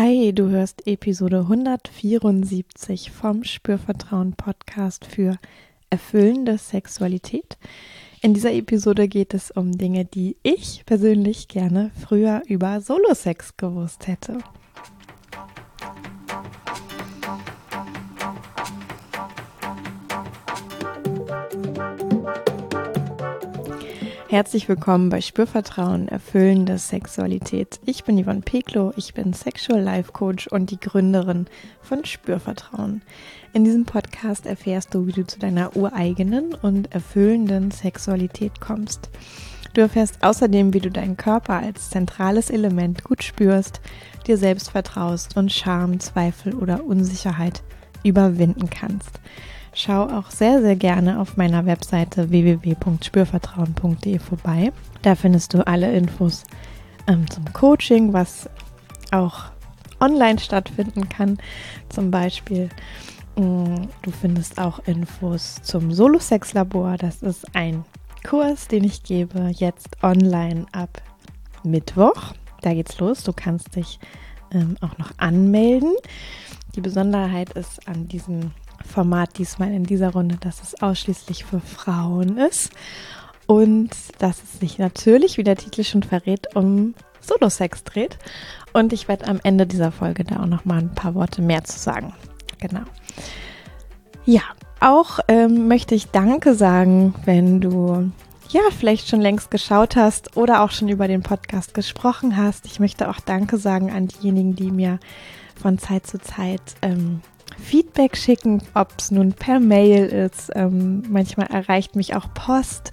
Hi, 0.00 0.32
du 0.32 0.48
hörst 0.48 0.86
Episode 0.86 1.38
174 1.40 3.10
vom 3.10 3.42
Spürvertrauen 3.42 4.34
Podcast 4.34 5.04
für 5.04 5.38
erfüllende 5.90 6.56
Sexualität. 6.56 7.58
In 8.22 8.32
dieser 8.32 8.52
Episode 8.52 9.08
geht 9.08 9.34
es 9.34 9.50
um 9.50 9.76
Dinge, 9.76 10.04
die 10.04 10.36
ich 10.44 10.84
persönlich 10.86 11.48
gerne 11.48 11.90
früher 12.00 12.42
über 12.46 12.80
Solo-Sex 12.80 13.56
gewusst 13.56 14.06
hätte. 14.06 14.38
Herzlich 24.30 24.68
willkommen 24.68 25.08
bei 25.08 25.22
Spürvertrauen, 25.22 26.06
erfüllende 26.06 26.76
Sexualität. 26.76 27.80
Ich 27.86 28.04
bin 28.04 28.22
Yvonne 28.22 28.42
Peklo, 28.42 28.92
ich 28.94 29.14
bin 29.14 29.32
Sexual 29.32 29.80
Life 29.80 30.12
Coach 30.12 30.48
und 30.48 30.70
die 30.70 30.78
Gründerin 30.78 31.46
von 31.80 32.04
Spürvertrauen. 32.04 33.00
In 33.54 33.64
diesem 33.64 33.86
Podcast 33.86 34.44
erfährst 34.44 34.92
du, 34.92 35.06
wie 35.06 35.12
du 35.12 35.26
zu 35.26 35.38
deiner 35.38 35.74
ureigenen 35.78 36.52
und 36.52 36.92
erfüllenden 36.92 37.70
Sexualität 37.70 38.60
kommst. 38.60 39.08
Du 39.72 39.80
erfährst 39.80 40.22
außerdem, 40.22 40.74
wie 40.74 40.80
du 40.80 40.90
deinen 40.90 41.16
Körper 41.16 41.54
als 41.54 41.88
zentrales 41.88 42.50
Element 42.50 43.04
gut 43.04 43.22
spürst, 43.22 43.80
dir 44.26 44.36
selbst 44.36 44.68
vertraust 44.68 45.38
und 45.38 45.50
Scham, 45.50 46.00
Zweifel 46.00 46.54
oder 46.54 46.84
Unsicherheit 46.84 47.62
überwinden 48.04 48.68
kannst. 48.68 49.20
Schau 49.72 50.04
auch 50.04 50.30
sehr, 50.30 50.60
sehr 50.60 50.76
gerne 50.76 51.20
auf 51.20 51.36
meiner 51.36 51.66
Webseite 51.66 52.30
www.spürvertrauen.de 52.30 54.18
vorbei. 54.18 54.72
Da 55.02 55.14
findest 55.14 55.54
du 55.54 55.66
alle 55.66 55.92
Infos 55.92 56.44
ähm, 57.06 57.30
zum 57.30 57.52
Coaching, 57.52 58.12
was 58.12 58.48
auch 59.10 59.44
online 60.00 60.38
stattfinden 60.38 61.08
kann. 61.08 61.38
Zum 61.88 62.10
Beispiel, 62.10 62.68
mm, 63.36 63.86
du 64.02 64.10
findest 64.10 64.58
auch 64.58 64.80
Infos 64.86 65.56
zum 65.62 65.92
Solo-Sex-Labor. 65.92 66.96
Das 66.96 67.22
ist 67.22 67.54
ein 67.54 67.84
Kurs, 68.28 68.68
den 68.68 68.84
ich 68.84 69.02
gebe, 69.02 69.50
jetzt 69.54 70.02
online 70.02 70.66
ab 70.72 71.02
Mittwoch. 71.62 72.34
Da 72.62 72.74
geht's 72.74 72.98
los. 72.98 73.22
Du 73.22 73.32
kannst 73.32 73.76
dich 73.76 73.98
ähm, 74.52 74.76
auch 74.80 74.98
noch 74.98 75.12
anmelden. 75.18 75.94
Die 76.74 76.80
Besonderheit 76.80 77.50
ist 77.52 77.86
an 77.88 78.08
diesem 78.08 78.52
Format 78.86 79.38
diesmal 79.38 79.72
in 79.72 79.84
dieser 79.84 80.10
Runde, 80.10 80.36
dass 80.40 80.62
es 80.62 80.80
ausschließlich 80.80 81.44
für 81.44 81.60
Frauen 81.60 82.36
ist 82.38 82.70
und 83.46 83.90
dass 84.18 84.42
es 84.42 84.60
sich 84.60 84.78
natürlich, 84.78 85.38
wie 85.38 85.44
der 85.44 85.56
Titel 85.56 85.84
schon 85.84 86.02
verrät, 86.02 86.54
um 86.54 86.94
Solo-Sex 87.20 87.84
dreht. 87.84 88.18
Und 88.72 88.92
ich 88.92 89.08
werde 89.08 89.26
am 89.26 89.40
Ende 89.42 89.66
dieser 89.66 89.92
Folge 89.92 90.24
da 90.24 90.40
auch 90.40 90.46
noch 90.46 90.64
mal 90.64 90.78
ein 90.78 90.94
paar 90.94 91.14
Worte 91.14 91.42
mehr 91.42 91.64
zu 91.64 91.78
sagen. 91.78 92.12
Genau. 92.58 92.82
Ja, 94.24 94.42
auch 94.80 95.20
ähm, 95.28 95.68
möchte 95.68 95.94
ich 95.94 96.08
Danke 96.08 96.54
sagen, 96.54 97.14
wenn 97.24 97.60
du 97.60 98.12
ja 98.50 98.60
vielleicht 98.76 99.08
schon 99.08 99.20
längst 99.20 99.50
geschaut 99.50 99.96
hast 99.96 100.36
oder 100.36 100.62
auch 100.62 100.70
schon 100.70 100.88
über 100.88 101.08
den 101.08 101.22
Podcast 101.22 101.74
gesprochen 101.74 102.36
hast. 102.36 102.66
Ich 102.66 102.80
möchte 102.80 103.08
auch 103.08 103.20
Danke 103.20 103.58
sagen 103.58 103.90
an 103.90 104.08
diejenigen, 104.08 104.54
die 104.54 104.70
mir 104.70 104.98
von 105.60 105.78
Zeit 105.78 106.06
zu 106.06 106.18
Zeit 106.18 106.60
ähm, 106.82 107.20
Feedback 107.56 108.16
schicken, 108.16 108.62
ob 108.74 108.92
es 108.98 109.10
nun 109.10 109.32
per 109.32 109.60
Mail 109.60 110.06
ist. 110.06 110.50
Ähm, 110.54 111.02
manchmal 111.08 111.48
erreicht 111.48 111.96
mich 111.96 112.14
auch 112.14 112.32
Post. 112.34 112.92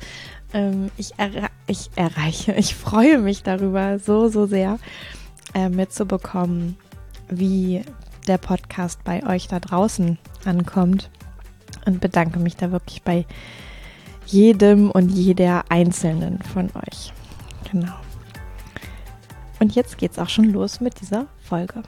Ähm, 0.53 0.91
ich, 0.97 1.13
erre 1.17 1.47
ich 1.67 1.89
erreiche, 1.95 2.53
ich 2.57 2.75
freue 2.75 3.19
mich 3.19 3.43
darüber 3.43 3.99
so, 3.99 4.27
so 4.29 4.45
sehr 4.45 4.79
äh, 5.53 5.69
mitzubekommen, 5.69 6.77
wie 7.29 7.83
der 8.27 8.37
Podcast 8.37 9.03
bei 9.03 9.25
euch 9.27 9.47
da 9.47 9.59
draußen 9.59 10.17
ankommt 10.45 11.09
und 11.85 12.01
bedanke 12.01 12.39
mich 12.39 12.55
da 12.55 12.71
wirklich 12.71 13.03
bei 13.03 13.25
jedem 14.25 14.89
und 14.89 15.09
jeder 15.09 15.65
Einzelnen 15.69 16.41
von 16.41 16.69
euch. 16.75 17.13
Genau. 17.71 17.93
Und 19.59 19.75
jetzt 19.75 19.97
geht's 19.97 20.19
auch 20.19 20.29
schon 20.29 20.51
los 20.51 20.81
mit 20.81 20.99
dieser 21.01 21.27
Folge. 21.41 21.83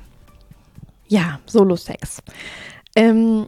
Ja, 1.08 1.40
Solo-Sex. 1.46 2.22
Ähm, 2.96 3.48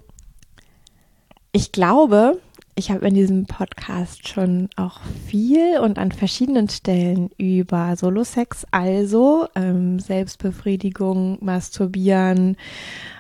ich 1.52 1.72
glaube, 1.72 2.40
ich 2.76 2.92
habe 2.92 3.08
in 3.08 3.14
diesem 3.14 3.46
Podcast 3.46 4.28
schon 4.28 4.70
auch 4.78 5.02
viel 5.28 5.80
und 5.80 6.00
an 6.00 6.14
verschiedenen 6.14 6.70
Stellen 6.70 7.30
über 7.38 7.96
Solo-Sex, 7.98 8.66
also 8.72 9.48
ähm, 9.56 10.00
Selbstbefriedigung, 10.00 11.38
Masturbieren, 11.42 12.56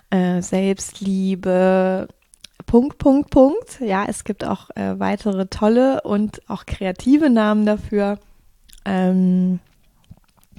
äh, 0.09 0.41
Selbstliebe, 0.41 2.07
Punkt, 2.65 2.97
Punkt, 2.99 3.31
Punkt. 3.31 3.81
Ja, 3.81 4.05
es 4.07 4.23
gibt 4.23 4.45
auch 4.45 4.69
äh, 4.75 4.97
weitere 4.99 5.47
tolle 5.47 6.01
und 6.03 6.47
auch 6.49 6.65
kreative 6.65 7.29
Namen 7.29 7.65
dafür. 7.65 8.19
Ähm, 8.85 9.59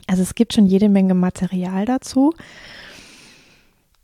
also 0.06 0.22
es 0.22 0.34
gibt 0.34 0.52
schon 0.52 0.66
jede 0.66 0.88
Menge 0.90 1.14
Material 1.14 1.86
dazu. 1.86 2.34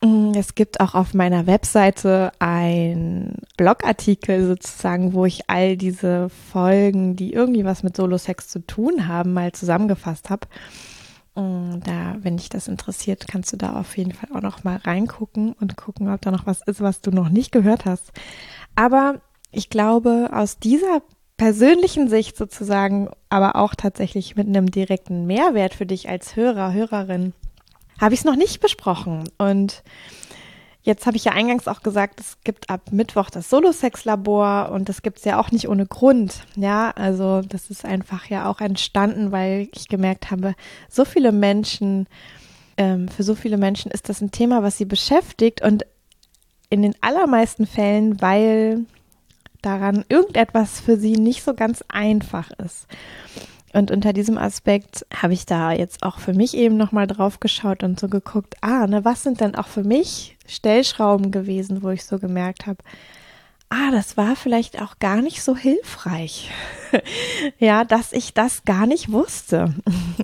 Mm, 0.07 0.33
es 0.37 0.55
gibt 0.55 0.81
auch 0.81 0.95
auf 0.95 1.15
meiner 1.15 1.47
Webseite 1.47 2.31
ein 2.39 3.35
Blogartikel 3.57 4.47
sozusagen, 4.47 5.15
wo 5.15 5.25
ich 5.25 5.51
all 5.51 5.77
diese 5.77 6.29
Folgen, 6.29 7.17
die 7.17 7.33
irgendwie 7.33 7.65
was 7.65 7.83
mit 7.83 7.97
Solo-Sex 7.97 8.49
zu 8.49 8.61
tun 8.61 9.09
haben, 9.09 9.33
mal 9.33 9.53
zusammengefasst 9.53 10.31
habe. 10.31 10.47
Mm, 11.35 11.81
da, 11.85 12.17
wenn 12.21 12.37
dich 12.37 12.49
das 12.49 12.69
interessiert, 12.69 13.27
kannst 13.27 13.53
du 13.53 13.57
da 13.57 13.81
auf 13.81 13.97
jeden 13.97 14.13
Fall 14.13 14.31
auch 14.35 14.43
noch 14.43 14.65
mal 14.65 14.77
reingucken 14.77 15.55
und 15.55 15.77
gucken, 15.77 16.09
ob 16.13 16.21
da 16.21 16.31
noch 16.31 16.47
was 16.47 16.63
ist, 16.63 16.81
was 16.81 17.01
du 17.01 17.11
noch 17.11 17.29
nicht 17.29 17.51
gehört 17.51 17.85
hast. 17.85 18.13
Aber 18.77 19.21
ich 19.51 19.71
glaube, 19.71 20.31
aus 20.33 20.59
dieser 20.59 21.03
persönlichen 21.37 22.09
Sicht 22.09 22.37
sozusagen, 22.37 23.11
aber 23.29 23.57
auch 23.57 23.75
tatsächlich 23.75 24.37
mit 24.37 24.47
einem 24.47 24.71
direkten 24.71 25.27
Mehrwert 25.27 25.75
für 25.75 25.87
dich 25.87 26.09
als 26.09 26.37
Hörer, 26.37 26.73
Hörerin, 26.73 27.33
habe 28.01 28.15
ich 28.15 28.21
es 28.21 28.25
noch 28.25 28.37
nicht 28.37 28.61
besprochen. 28.61 29.25
Und 29.39 29.83
jetzt 30.83 31.07
habe 31.07 31.17
ich 31.17 31.25
ja 31.25 31.33
eingangs 31.33 31.69
auch 31.69 31.83
gesagt, 31.83 32.21
es 32.21 32.39
gibt 32.45 32.71
ab 32.71 32.93
Mittwoch 32.93 33.29
das 33.29 33.51
Solo-Sex-Labor 33.51 34.71
und 34.73 34.89
das 34.89 35.03
gibt 35.03 35.19
es 35.19 35.25
ja 35.25 35.39
auch 35.39 35.51
nicht 35.51 35.69
ohne 35.69 35.87
Grund. 35.87 36.47
Ja, 36.57 36.91
also 36.93 37.43
das 37.43 37.71
ist 37.71 37.85
einfach 37.85 38.27
ja 38.27 38.49
auch 38.49 38.61
entstanden, 38.61 39.33
weil 39.33 39.69
ich 39.75 39.89
gemerkt 39.89 40.31
habe, 40.31 40.55
so 40.89 41.05
viele 41.05 41.33
Menschen, 41.33 42.07
ähm, 42.77 43.09
für 43.09 43.25
so 43.25 43.35
viele 43.35 43.57
Menschen 43.57 43.91
ist 43.91 44.09
das 44.09 44.21
ein 44.21 44.31
Thema, 44.31 44.63
was 44.63 44.79
sie 44.79 44.85
beschäftigt 44.85 45.63
und 45.63 45.85
in 46.71 46.83
den 46.83 46.95
allermeisten 47.01 47.67
Fällen, 47.67 48.21
weil 48.21 48.85
daran 49.63 50.05
irgendetwas 50.09 50.81
für 50.81 50.97
sie 50.97 51.15
nicht 51.15 51.43
so 51.43 51.55
ganz 51.55 51.83
einfach 51.89 52.51
ist. 52.65 52.87
Und 53.77 53.91
unter 53.91 54.15
diesem 54.15 54.39
Aspekt 54.39 55.05
habe 55.15 55.35
ich 55.35 55.45
da 55.45 55.71
jetzt 55.71 56.03
auch 56.03 56.19
für 56.19 56.33
mich 56.33 56.57
eben 56.57 56.79
nochmal 56.79 57.07
drauf 57.07 57.41
geschaut 57.41 57.83
und 57.83 58.01
so 58.01 58.09
geguckt, 58.09 58.55
ah, 58.63 58.87
ne, 58.87 59.05
was 59.05 59.23
sind 59.23 59.43
denn 59.43 59.55
auch 59.55 59.67
für 59.67 59.85
mich 59.85 60.39
Stellschrauben 60.47 61.31
gewesen, 61.31 61.83
wo 61.83 61.91
ich 61.91 62.07
so 62.07 62.19
gemerkt 62.19 62.67
habe, 62.67 62.79
ah, 63.69 63.91
das 63.91 64.17
war 64.17 64.35
vielleicht 64.35 64.81
auch 64.81 64.99
gar 64.99 65.21
nicht 65.21 65.43
so 65.43 65.55
hilfreich. 65.55 66.51
ja, 67.59 67.85
dass 67.85 68.15
ich 68.15 68.33
das 68.33 68.65
gar 68.65 68.87
nicht 68.87 69.13
wusste. 69.13 69.75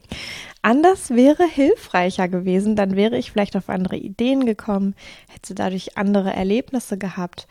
Anders 0.63 1.11
wäre 1.11 1.45
hilfreicher 1.47 2.29
gewesen, 2.29 2.75
dann 2.75 2.97
wäre 2.97 3.19
ich 3.19 3.33
vielleicht 3.33 3.55
auf 3.55 3.69
andere 3.69 3.97
Ideen 3.97 4.47
gekommen, 4.47 4.95
hätte 5.29 5.55
dadurch 5.55 5.99
andere 5.99 6.33
Erlebnisse 6.33 6.97
gehabt. 6.97 7.47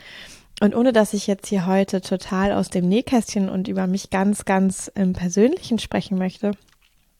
Und 0.61 0.75
ohne 0.75 0.93
dass 0.93 1.15
ich 1.15 1.25
jetzt 1.25 1.47
hier 1.47 1.65
heute 1.65 2.01
total 2.01 2.51
aus 2.51 2.69
dem 2.69 2.87
Nähkästchen 2.87 3.49
und 3.49 3.67
über 3.67 3.87
mich 3.87 4.11
ganz, 4.11 4.45
ganz 4.45 4.91
im 4.93 5.13
Persönlichen 5.13 5.79
sprechen 5.79 6.19
möchte, 6.19 6.51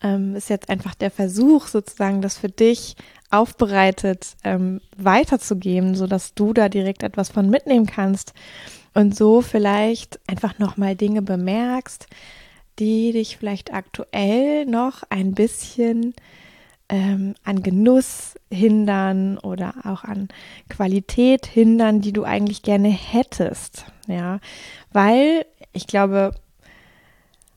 ähm, 0.03 0.35
ist 0.35 0.47
jetzt 0.51 0.69
einfach 0.69 0.93
der 0.93 1.09
Versuch, 1.09 1.65
sozusagen 1.65 2.21
das 2.21 2.37
für 2.37 2.49
dich 2.49 2.95
aufbereitet 3.31 4.35
ähm, 4.43 4.79
weiterzugeben, 4.95 5.95
so 5.95 6.05
dass 6.05 6.35
du 6.35 6.53
da 6.53 6.69
direkt 6.69 7.01
etwas 7.01 7.29
von 7.29 7.49
mitnehmen 7.49 7.87
kannst 7.87 8.33
und 8.93 9.15
so 9.15 9.41
vielleicht 9.41 10.19
einfach 10.27 10.59
nochmal 10.59 10.95
Dinge 10.95 11.23
bemerkst, 11.23 12.05
die 12.77 13.11
dich 13.11 13.37
vielleicht 13.37 13.73
aktuell 13.73 14.67
noch 14.67 15.01
ein 15.09 15.33
bisschen 15.33 16.13
ähm, 16.91 17.35
an 17.43 17.63
Genuss 17.63 18.35
hindern 18.51 19.37
oder 19.37 19.73
auch 19.85 20.03
an 20.03 20.27
Qualität 20.69 21.47
hindern, 21.47 22.01
die 22.01 22.11
du 22.11 22.25
eigentlich 22.25 22.61
gerne 22.61 22.89
hättest. 22.89 23.85
Ja, 24.07 24.39
weil 24.91 25.45
ich 25.71 25.87
glaube, 25.87 26.35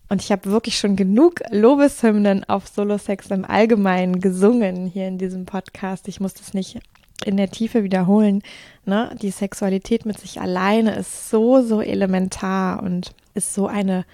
und 0.08 0.22
ich 0.22 0.30
habe 0.30 0.50
wirklich 0.50 0.78
schon 0.78 0.94
genug 0.94 1.40
Lobeshymnen 1.50 2.44
auf 2.44 2.68
Solo-Sex 2.68 3.26
im 3.32 3.44
Allgemeinen 3.44 4.20
gesungen 4.20 4.86
hier 4.86 5.08
in 5.08 5.18
diesem 5.18 5.46
Podcast. 5.46 6.06
Ich 6.06 6.20
muss 6.20 6.34
das 6.34 6.54
nicht 6.54 6.78
in 7.24 7.36
der 7.36 7.50
Tiefe 7.50 7.82
wiederholen. 7.82 8.42
Ne? 8.84 9.16
Die 9.20 9.30
Sexualität 9.30 10.06
mit 10.06 10.20
sich 10.20 10.40
alleine 10.40 10.94
ist 10.94 11.30
so, 11.30 11.62
so 11.62 11.80
elementar 11.80 12.82
und 12.82 13.14
ist 13.34 13.54
so 13.54 13.66
eine 13.66 14.04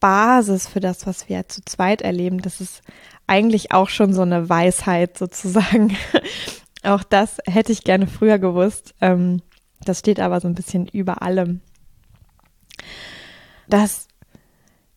Basis 0.00 0.66
für 0.66 0.80
das, 0.80 1.06
was 1.06 1.28
wir 1.28 1.48
zu 1.48 1.62
zweit 1.64 2.00
erleben. 2.02 2.40
Das 2.40 2.60
ist 2.60 2.82
eigentlich 3.26 3.72
auch 3.72 3.88
schon 3.88 4.12
so 4.12 4.22
eine 4.22 4.48
Weisheit 4.48 5.18
sozusagen. 5.18 5.96
auch 6.82 7.02
das 7.02 7.38
hätte 7.46 7.72
ich 7.72 7.84
gerne 7.84 8.06
früher 8.06 8.38
gewusst. 8.38 8.94
Ähm, 9.00 9.42
das 9.84 10.00
steht 10.00 10.20
aber 10.20 10.40
so 10.40 10.48
ein 10.48 10.54
bisschen 10.54 10.88
über 10.88 11.22
allem. 11.22 11.60
Das 13.68 14.08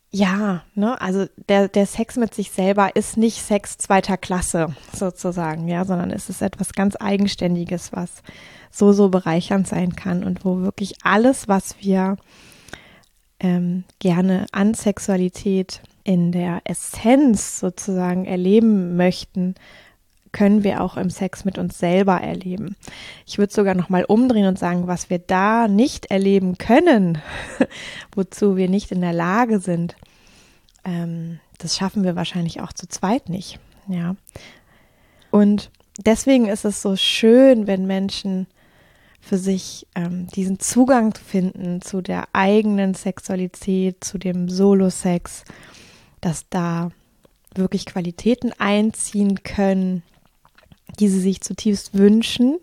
ja, 0.10 0.64
ne, 0.74 1.00
also 1.02 1.26
der, 1.50 1.68
der 1.68 1.86
Sex 1.86 2.16
mit 2.16 2.34
sich 2.34 2.52
selber 2.52 2.96
ist 2.96 3.18
nicht 3.18 3.42
Sex 3.42 3.78
zweiter 3.78 4.18
Klasse 4.18 4.74
sozusagen, 4.94 5.68
ja, 5.68 5.84
sondern 5.84 6.12
es 6.12 6.30
ist 6.30 6.42
etwas 6.42 6.74
ganz 6.74 6.96
Eigenständiges, 6.98 7.92
was 7.92 8.24
so, 8.72 8.94
so 8.94 9.10
bereichernd 9.10 9.68
sein 9.68 9.96
kann 9.96 10.24
und 10.24 10.46
wo 10.46 10.62
wirklich 10.62 10.96
alles, 11.04 11.48
was 11.48 11.76
wir 11.82 12.18
ähm, 13.40 13.84
gerne 14.00 14.46
an 14.52 14.74
Sexualität 14.74 15.82
in 16.08 16.32
der 16.32 16.62
Essenz 16.64 17.60
sozusagen 17.60 18.24
erleben 18.24 18.96
möchten, 18.96 19.56
können 20.32 20.64
wir 20.64 20.82
auch 20.82 20.96
im 20.96 21.10
Sex 21.10 21.44
mit 21.44 21.58
uns 21.58 21.80
selber 21.80 22.22
erleben. 22.22 22.78
Ich 23.26 23.38
würde 23.38 23.54
sogar 23.54 23.76
noch 23.76 23.90
mal 23.90 24.06
umdrehen 24.06 24.48
und 24.48 24.58
sagen, 24.58 24.88
was 24.88 25.10
wir 25.10 25.20
da 25.20 25.68
nicht 25.68 26.06
erleben 26.06 26.58
können, 26.58 27.18
wozu 28.16 28.56
wir 28.56 28.70
nicht 28.70 28.94
in 28.94 29.02
der 29.02 29.12
Lage 29.12 29.60
sind, 29.60 29.98
ähm, 30.86 31.42
das 31.58 31.76
schaffen 31.76 32.06
wir 32.06 32.16
wahrscheinlich 32.16 32.62
auch 32.62 32.72
zu 32.72 32.88
zweit 32.88 33.28
nicht. 33.28 33.60
Ja. 33.90 34.16
Und 35.30 35.72
deswegen 36.06 36.48
ist 36.48 36.64
es 36.64 36.82
so 36.82 36.96
schön, 36.96 37.68
wenn 37.68 37.86
Menschen 37.86 38.48
für 39.20 39.38
sich 39.38 39.88
ähm, 39.94 40.28
diesen 40.28 40.62
Zugang 40.62 41.14
finden 41.16 41.82
zu 41.82 42.00
der 42.00 42.30
eigenen 42.32 42.94
Sexualität, 42.94 44.06
zu 44.06 44.18
dem 44.18 44.48
Solo-Sex, 44.48 45.44
dass 46.22 46.46
da 46.50 46.92
wirklich 47.56 47.86
Qualitäten 47.86 48.52
einziehen 48.58 49.44
können, 49.44 50.04
die 51.00 51.08
sie 51.10 51.20
sich 51.20 51.42
zutiefst 51.42 51.98
wünschen, 51.98 52.58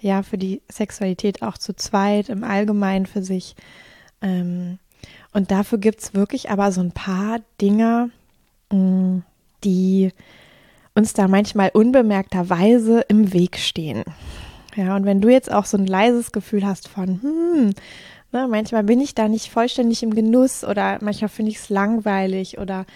ja, 0.00 0.22
für 0.22 0.38
die 0.38 0.62
Sexualität 0.70 1.42
auch 1.42 1.58
zu 1.58 1.74
zweit, 1.74 2.28
im 2.28 2.44
Allgemeinen 2.44 3.06
für 3.06 3.22
sich. 3.22 3.56
Ähm, 4.22 4.78
und 5.32 5.50
dafür 5.50 5.78
gibt 5.78 6.00
es 6.00 6.14
wirklich 6.14 6.50
aber 6.50 6.72
so 6.72 6.80
ein 6.80 6.92
paar 6.92 7.40
Dinge, 7.60 8.10
mm, 8.70 9.18
die 9.64 10.12
uns 10.94 11.12
da 11.12 11.28
manchmal 11.28 11.70
unbemerkterweise 11.72 13.00
im 13.08 13.32
Weg 13.32 13.58
stehen. 13.58 14.04
Ja, 14.76 14.94
und 14.96 15.04
wenn 15.04 15.20
du 15.20 15.28
jetzt 15.28 15.50
auch 15.50 15.64
so 15.64 15.76
ein 15.76 15.86
leises 15.86 16.32
Gefühl 16.32 16.64
hast 16.66 16.88
von, 16.88 17.20
hm, 17.22 17.74
ne, 18.32 18.46
manchmal 18.48 18.84
bin 18.84 19.00
ich 19.00 19.14
da 19.14 19.28
nicht 19.28 19.50
vollständig 19.50 20.02
im 20.02 20.14
Genuss 20.14 20.64
oder 20.64 20.98
manchmal 21.00 21.28
finde 21.28 21.50
ich 21.50 21.58
es 21.58 21.68
langweilig 21.68 22.58
oder 22.58 22.86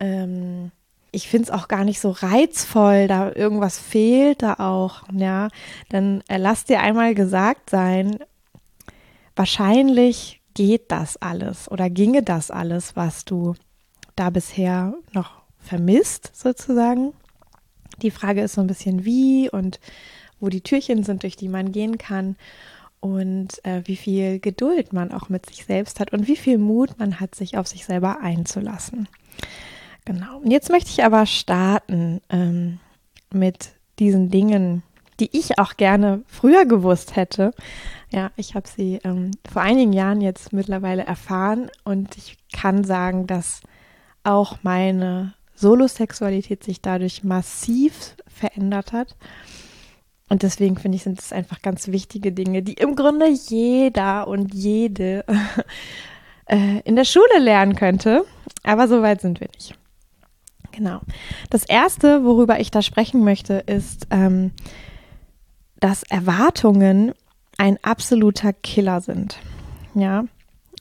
ähm, 0.00 0.70
ich 1.10 1.28
finde 1.28 1.44
es 1.44 1.50
auch 1.50 1.68
gar 1.68 1.84
nicht 1.84 2.00
so 2.00 2.10
reizvoll, 2.10 3.06
da 3.06 3.32
irgendwas 3.32 3.78
fehlt 3.78 4.42
da 4.42 4.54
auch, 4.54 5.02
ja, 5.12 5.48
dann 5.90 6.22
äh, 6.28 6.38
lass 6.38 6.64
dir 6.64 6.80
einmal 6.80 7.14
gesagt 7.14 7.68
sein, 7.70 8.18
wahrscheinlich 9.36 10.40
geht 10.54 10.90
das 10.90 11.20
alles 11.20 11.70
oder 11.70 11.90
ginge 11.90 12.22
das 12.22 12.50
alles, 12.50 12.96
was 12.96 13.24
du 13.24 13.54
da 14.16 14.30
bisher 14.30 14.94
noch 15.12 15.42
vermisst, 15.58 16.32
sozusagen. 16.34 17.12
Die 18.00 18.10
Frage 18.10 18.42
ist 18.42 18.54
so 18.54 18.60
ein 18.60 18.66
bisschen 18.66 19.04
wie 19.04 19.48
und 19.50 19.80
wo 20.40 20.48
die 20.48 20.60
Türchen 20.60 21.04
sind, 21.04 21.22
durch 21.22 21.36
die 21.36 21.48
man 21.48 21.72
gehen 21.72 21.98
kann 21.98 22.36
und 23.02 23.64
äh, 23.64 23.82
wie 23.84 23.96
viel 23.96 24.38
Geduld 24.38 24.92
man 24.92 25.12
auch 25.12 25.28
mit 25.28 25.46
sich 25.46 25.64
selbst 25.64 25.98
hat 25.98 26.12
und 26.12 26.28
wie 26.28 26.36
viel 26.36 26.56
Mut 26.56 26.98
man 26.98 27.18
hat, 27.18 27.34
sich 27.34 27.58
auf 27.58 27.66
sich 27.66 27.84
selber 27.84 28.20
einzulassen. 28.20 29.08
Genau. 30.04 30.38
Und 30.38 30.52
jetzt 30.52 30.70
möchte 30.70 30.90
ich 30.90 31.04
aber 31.04 31.26
starten 31.26 32.20
ähm, 32.30 32.78
mit 33.32 33.70
diesen 33.98 34.30
Dingen, 34.30 34.84
die 35.18 35.36
ich 35.36 35.58
auch 35.58 35.76
gerne 35.76 36.22
früher 36.28 36.64
gewusst 36.64 37.16
hätte. 37.16 37.50
Ja, 38.10 38.30
ich 38.36 38.54
habe 38.54 38.68
sie 38.68 39.00
ähm, 39.02 39.32
vor 39.50 39.62
einigen 39.62 39.92
Jahren 39.92 40.20
jetzt 40.20 40.52
mittlerweile 40.52 41.04
erfahren 41.04 41.72
und 41.82 42.16
ich 42.16 42.38
kann 42.52 42.84
sagen, 42.84 43.26
dass 43.26 43.62
auch 44.22 44.58
meine 44.62 45.34
Solosexualität 45.56 46.62
sich 46.62 46.80
dadurch 46.80 47.24
massiv 47.24 48.14
verändert 48.28 48.92
hat. 48.92 49.16
Und 50.28 50.42
deswegen 50.42 50.76
finde 50.76 50.96
ich, 50.96 51.02
sind 51.02 51.20
es 51.20 51.32
einfach 51.32 51.60
ganz 51.62 51.88
wichtige 51.88 52.32
Dinge, 52.32 52.62
die 52.62 52.74
im 52.74 52.96
Grunde 52.96 53.28
jeder 53.28 54.28
und 54.28 54.54
jede 54.54 55.24
äh, 56.46 56.80
in 56.84 56.96
der 56.96 57.04
Schule 57.04 57.38
lernen 57.38 57.76
könnte. 57.76 58.24
Aber 58.62 58.88
so 58.88 59.02
weit 59.02 59.20
sind 59.20 59.40
wir 59.40 59.48
nicht. 59.54 59.74
Genau. 60.70 61.00
Das 61.50 61.64
erste, 61.64 62.24
worüber 62.24 62.58
ich 62.60 62.70
da 62.70 62.80
sprechen 62.80 63.24
möchte, 63.24 63.54
ist, 63.66 64.06
ähm, 64.10 64.52
dass 65.80 66.02
Erwartungen 66.04 67.12
ein 67.58 67.78
absoluter 67.82 68.52
Killer 68.52 69.00
sind. 69.00 69.38
Ja, 69.94 70.24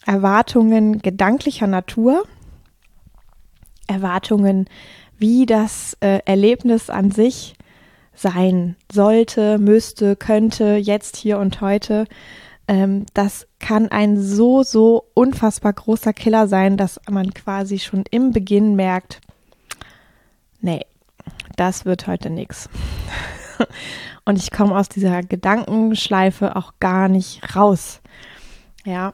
Erwartungen 0.05 0.99
gedanklicher 0.99 1.67
Natur, 1.67 2.23
Erwartungen, 3.87 4.67
wie 5.17 5.45
das 5.45 5.97
äh, 5.99 6.19
Erlebnis 6.25 6.89
an 6.89 7.11
sich 7.11 7.55
sein 8.13 8.75
sollte, 8.91 9.57
müsste, 9.57 10.15
könnte, 10.15 10.75
jetzt, 10.75 11.17
hier 11.17 11.39
und 11.39 11.61
heute. 11.61 12.05
Ähm, 12.67 13.05
das 13.13 13.47
kann 13.59 13.89
ein 13.89 14.21
so, 14.21 14.63
so 14.63 15.05
unfassbar 15.13 15.73
großer 15.73 16.13
Killer 16.13 16.47
sein, 16.47 16.77
dass 16.77 16.99
man 17.09 17.33
quasi 17.33 17.79
schon 17.79 18.03
im 18.11 18.31
Beginn 18.31 18.75
merkt, 18.75 19.21
nee, 20.61 20.85
das 21.57 21.85
wird 21.85 22.07
heute 22.07 22.29
nichts. 22.29 22.69
Und 24.25 24.37
ich 24.37 24.51
komme 24.51 24.77
aus 24.77 24.89
dieser 24.89 25.23
Gedankenschleife 25.23 26.55
auch 26.55 26.73
gar 26.79 27.07
nicht 27.07 27.55
raus. 27.55 28.01
Ja, 28.85 29.13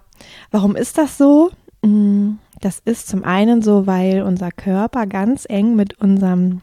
warum 0.51 0.75
ist 0.75 0.97
das 0.97 1.17
so? 1.17 1.51
Mm, 1.81 2.35
das 2.61 2.79
ist 2.79 3.07
zum 3.07 3.23
einen 3.23 3.61
so, 3.61 3.87
weil 3.87 4.21
unser 4.21 4.51
Körper 4.51 5.05
ganz 5.05 5.45
eng 5.47 5.75
mit 5.75 5.99
unserem 5.99 6.61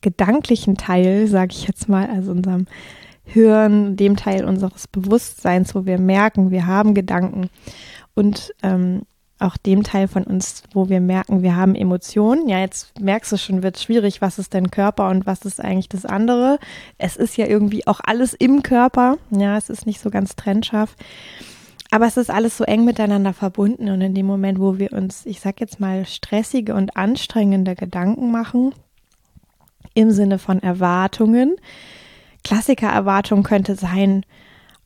gedanklichen 0.00 0.76
Teil, 0.76 1.26
sage 1.26 1.52
ich 1.52 1.66
jetzt 1.66 1.88
mal, 1.88 2.08
also 2.08 2.30
unserem 2.32 2.66
Hirn, 3.24 3.96
dem 3.96 4.16
Teil 4.16 4.44
unseres 4.44 4.88
Bewusstseins, 4.88 5.74
wo 5.74 5.84
wir 5.84 5.98
merken, 5.98 6.50
wir 6.50 6.66
haben 6.66 6.94
Gedanken 6.94 7.50
und 8.14 8.54
ähm, 8.62 9.02
auch 9.38 9.56
dem 9.56 9.82
Teil 9.82 10.08
von 10.08 10.24
uns, 10.24 10.64
wo 10.72 10.88
wir 10.88 11.00
merken, 11.00 11.42
wir 11.42 11.54
haben 11.54 11.74
Emotionen. 11.74 12.48
Ja, 12.48 12.58
jetzt 12.58 12.98
merkst 13.00 13.30
du 13.32 13.36
schon, 13.36 13.62
wird 13.62 13.78
schwierig, 13.78 14.20
was 14.20 14.38
ist 14.38 14.52
denn 14.52 14.70
Körper 14.70 15.08
und 15.10 15.26
was 15.26 15.42
ist 15.42 15.60
eigentlich 15.62 15.88
das 15.88 16.04
andere. 16.04 16.58
Es 16.96 17.16
ist 17.16 17.36
ja 17.36 17.46
irgendwie 17.46 17.86
auch 17.86 18.00
alles 18.02 18.34
im 18.34 18.62
Körper. 18.62 19.18
Ja, 19.30 19.56
es 19.56 19.70
ist 19.70 19.86
nicht 19.86 20.00
so 20.00 20.10
ganz 20.10 20.34
trennscharf. 20.34 20.96
Aber 21.90 22.06
es 22.06 22.16
ist 22.16 22.30
alles 22.30 22.56
so 22.58 22.64
eng 22.64 22.84
miteinander 22.84 23.32
verbunden 23.32 23.88
und 23.88 24.00
in 24.00 24.14
dem 24.14 24.26
Moment, 24.26 24.58
wo 24.58 24.78
wir 24.78 24.92
uns, 24.92 25.24
ich 25.24 25.40
sag 25.40 25.60
jetzt 25.60 25.80
mal, 25.80 26.04
stressige 26.04 26.74
und 26.74 26.96
anstrengende 26.96 27.74
Gedanken 27.74 28.30
machen, 28.30 28.74
im 29.98 30.12
Sinne 30.12 30.38
von 30.38 30.62
Erwartungen, 30.62 31.56
Klassikererwartung 32.44 33.42
könnte 33.42 33.74
sein, 33.74 34.24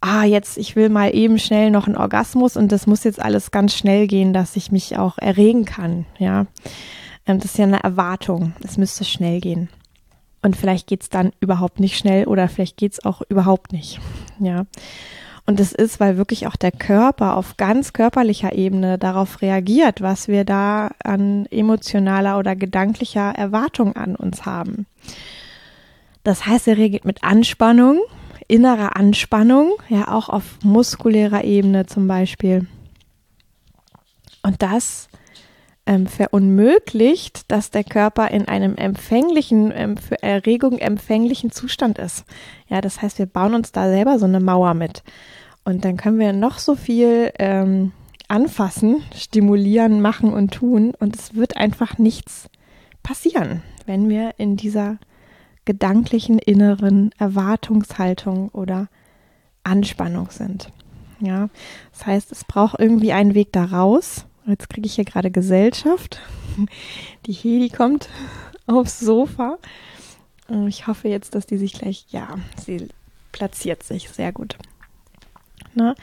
ah, 0.01 0.25
jetzt, 0.25 0.57
ich 0.57 0.75
will 0.75 0.89
mal 0.89 1.15
eben 1.15 1.39
schnell 1.39 1.71
noch 1.71 1.87
einen 1.87 1.97
Orgasmus 1.97 2.57
und 2.57 2.73
das 2.73 2.87
muss 2.87 3.05
jetzt 3.05 3.21
alles 3.21 3.51
ganz 3.51 3.75
schnell 3.77 4.07
gehen, 4.07 4.33
dass 4.33 4.57
ich 4.57 4.73
mich 4.73 4.97
auch 4.97 5.19
erregen 5.19 5.65
kann, 5.65 6.07
ja. 6.19 6.47
Ähm, 7.27 7.39
das 7.39 7.53
ist 7.53 7.59
ja 7.59 7.65
eine 7.65 7.83
Erwartung. 7.83 8.53
Es 8.65 8.79
müsste 8.79 9.05
schnell 9.05 9.41
gehen. 9.41 9.69
Und 10.43 10.57
vielleicht 10.57 10.89
geht's 10.89 11.09
dann 11.09 11.31
überhaupt 11.39 11.79
nicht 11.79 11.97
schnell 11.97 12.27
oder 12.27 12.49
vielleicht 12.49 12.77
geht's 12.77 13.05
auch 13.05 13.23
überhaupt 13.29 13.73
nicht, 13.73 14.01
ja. 14.41 14.65
Und 15.45 15.59
es 15.59 15.73
ist, 15.73 15.99
weil 15.99 16.17
wirklich 16.17 16.47
auch 16.47 16.57
der 16.57 16.71
Körper 16.71 17.37
auf 17.37 17.57
ganz 17.57 17.93
körperlicher 17.93 18.53
Ebene 18.53 18.97
darauf 18.97 19.43
reagiert, 19.43 20.01
was 20.01 20.29
wir 20.29 20.45
da 20.45 20.93
an 21.03 21.47
emotionaler 21.47 22.39
oder 22.39 22.55
gedanklicher 22.55 23.33
Erwartung 23.33 23.97
an 23.97 24.15
uns 24.15 24.47
haben. 24.47 24.87
Das 26.23 26.47
heißt, 26.47 26.69
er 26.69 26.77
reagiert 26.77 27.05
mit 27.05 27.25
Anspannung, 27.25 28.01
innerer 28.47 28.97
Anspannung, 28.97 29.73
ja 29.89 30.13
auch 30.13 30.29
auf 30.29 30.59
muskulärer 30.63 31.43
Ebene 31.43 31.87
zum 31.87 32.07
Beispiel. 32.07 32.69
Und 34.45 34.63
das 34.63 35.09
ähm, 35.87 36.07
verunmöglicht, 36.07 37.51
dass 37.51 37.71
der 37.71 37.85
Körper 37.85 38.31
in 38.31 38.47
einem 38.47 38.77
empfänglichen, 38.77 39.73
ähm, 39.75 39.97
für 39.97 40.23
Erregung 40.23 40.79
empfänglichen 40.79 41.51
Zustand 41.51 41.99
ist. 41.99 42.25
Ja, 42.69 42.81
das 42.81 43.03
heißt, 43.03 43.19
wir 43.19 43.27
bauen 43.27 43.55
uns 43.55 43.73
da 43.73 43.89
selber 43.89 44.19
so 44.19 44.27
eine 44.27 44.41
Mauer 44.41 44.75
mit. 44.75 45.03
Und 45.65 45.85
dann 45.85 45.97
können 45.97 46.19
wir 46.19 46.33
noch 46.33 46.59
so 46.59 46.75
viel 46.75 47.33
ähm, 47.39 47.93
anfassen, 48.29 49.03
stimulieren, 49.15 50.01
machen 50.01 50.33
und 50.33 50.53
tun. 50.53 50.93
Und 50.99 51.17
es 51.17 51.35
wird 51.35 51.57
einfach 51.57 51.99
nichts 51.99 52.49
passieren, 53.03 53.63
wenn 53.87 54.09
wir 54.09 54.35
in 54.39 54.57
dieser 54.57 54.99
gedanklichen 55.65 56.39
inneren 56.39 57.11
Erwartungshaltung 57.19 58.49
oder 58.51 58.89
Anspannung 59.65 60.31
sind. 60.31 60.73
Ja, 61.21 61.51
das 61.93 62.07
heißt, 62.07 62.33
es 62.33 62.45
braucht 62.45 62.81
irgendwie 62.81 63.13
einen 63.13 63.35
Weg 63.35 63.53
da 63.53 63.65
raus 63.65 64.27
Jetzt 64.47 64.69
kriege 64.69 64.87
ich 64.87 64.95
hier 64.95 65.05
gerade 65.05 65.31
Gesellschaft. 65.31 66.21
Die 67.27 67.33
Heli 67.33 67.69
kommt 67.69 68.09
aufs 68.67 69.01
Sofa. 69.01 69.59
Ich 70.67 70.87
hoffe 70.87 71.09
jetzt, 71.09 71.35
dass 71.35 71.47
die 71.47 71.57
sich 71.57 71.73
gleich, 71.73 72.07
ja, 72.11 72.29
sie 72.63 72.89
platziert 73.31 73.83
sich 73.83 74.11
sehr 74.11 74.33
gut. 74.33 74.57
Ne? 75.75 75.95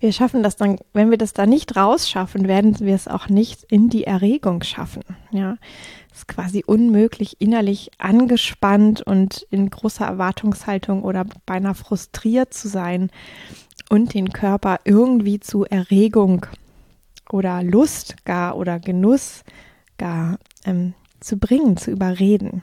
Wir 0.00 0.12
schaffen 0.12 0.42
das 0.42 0.56
dann, 0.56 0.78
wenn 0.92 1.10
wir 1.10 1.16
das 1.16 1.32
da 1.32 1.46
nicht 1.46 1.76
rausschaffen, 1.76 2.46
werden 2.46 2.78
wir 2.80 2.94
es 2.94 3.08
auch 3.08 3.28
nicht 3.28 3.64
in 3.64 3.88
die 3.88 4.04
Erregung 4.04 4.62
schaffen. 4.62 5.02
Ja, 5.30 5.56
ist 6.12 6.28
quasi 6.28 6.62
unmöglich, 6.66 7.40
innerlich 7.40 7.90
angespannt 7.98 9.00
und 9.00 9.46
in 9.50 9.70
großer 9.70 10.04
Erwartungshaltung 10.04 11.02
oder 11.02 11.24
beinahe 11.46 11.74
frustriert 11.74 12.52
zu 12.52 12.68
sein 12.68 13.10
und 13.88 14.12
den 14.12 14.32
Körper 14.32 14.80
irgendwie 14.84 15.40
zu 15.40 15.64
Erregung 15.64 16.46
oder 17.30 17.62
Lust 17.62 18.24
gar 18.24 18.56
oder 18.56 18.78
Genuss 18.78 19.44
gar 19.98 20.38
ähm, 20.64 20.94
zu 21.20 21.38
bringen, 21.38 21.76
zu 21.76 21.90
überreden. 21.90 22.62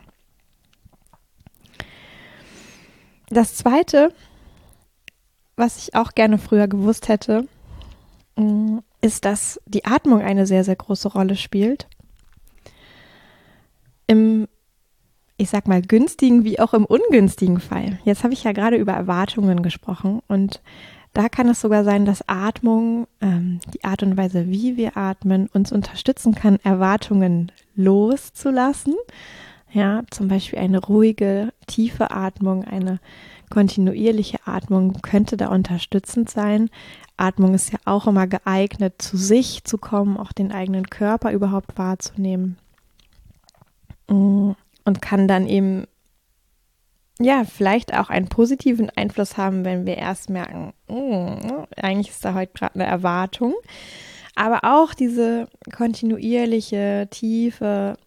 Das 3.30 3.56
zweite, 3.56 4.14
was 5.56 5.78
ich 5.78 5.96
auch 5.96 6.12
gerne 6.14 6.38
früher 6.38 6.68
gewusst 6.68 7.08
hätte, 7.08 7.48
mm, 8.36 8.80
ist, 9.02 9.26
dass 9.26 9.60
die 9.66 9.86
Atmung 9.86 10.22
eine 10.22 10.46
sehr, 10.46 10.64
sehr 10.64 10.76
große 10.76 11.08
Rolle 11.08 11.36
spielt. 11.36 11.88
Im, 14.06 14.48
ich 15.38 15.50
sag 15.50 15.68
mal, 15.68 15.82
günstigen 15.82 16.44
wie 16.44 16.60
auch 16.60 16.74
im 16.74 16.86
ungünstigen 16.86 17.60
Fall. 17.60 18.00
Jetzt 18.04 18.24
habe 18.24 18.34
ich 18.34 18.44
ja 18.44 18.52
gerade 18.52 18.76
über 18.76 18.94
Erwartungen 18.94 19.64
gesprochen 19.64 20.22
und 20.28 20.62
da 21.14 21.28
kann 21.28 21.50
es 21.50 21.62
sogar 21.62 21.84
sein, 21.84 22.06
dass 22.06 22.28
Atmung, 22.28 23.08
ähm, 23.20 23.60
die 23.74 23.84
Art 23.84 24.04
und 24.04 24.16
Weise, 24.16 24.48
wie 24.48 24.78
wir 24.78 24.96
atmen, 24.96 25.50
uns 25.54 25.72
unterstützen 25.72 26.36
kann, 26.36 26.58
Erwartungen 26.64 27.52
loszulassen. 27.76 28.96
Ja, 29.74 30.04
zum 30.10 30.28
Beispiel 30.28 30.60
eine 30.60 30.80
ruhige, 30.80 31.54
tiefe 31.68 32.12
Atmung, 32.12 32.64
eine 32.66 33.00
kontinuierliche 33.50 34.40
Atmung 34.46 35.02
könnte 35.02 35.38
da 35.38 35.48
unterstützend 35.48 36.30
sein. 36.30 36.70
Atmung 37.18 37.54
ist 37.54 37.72
ja 37.72 37.80
auch 37.86 38.08
immer 38.08 38.28
geeignet, 38.28 39.02
zu 39.02 39.18
sich 39.18 39.64
zu 39.64 39.78
kommen, 39.78 40.18
auch 40.18 40.32
den 40.32 40.52
eigenen 40.52 40.90
Körper 40.90 41.32
überhaupt 41.32 41.78
wahrzunehmen. 41.78 42.58
Mm, 44.08 44.52
und 44.84 45.02
kann 45.02 45.28
dann 45.28 45.48
eben 45.48 45.86
ja, 47.20 47.44
vielleicht 47.44 47.94
auch 47.94 48.10
einen 48.10 48.28
positiven 48.28 48.90
Einfluss 48.90 49.38
haben, 49.38 49.66
wenn 49.66 49.86
wir 49.86 49.98
erst 49.98 50.30
merken, 50.30 50.74
oh, 50.88 51.66
eigentlich 51.76 52.10
ist 52.10 52.26
da 52.26 52.34
heute 52.34 52.54
gerade 52.54 52.76
eine 52.76 52.86
Erwartung. 52.86 53.54
Aber 54.36 54.62
auch 54.64 54.94
diese 54.94 55.48
kontinuierliche, 55.76 57.08
tiefe 57.12 57.98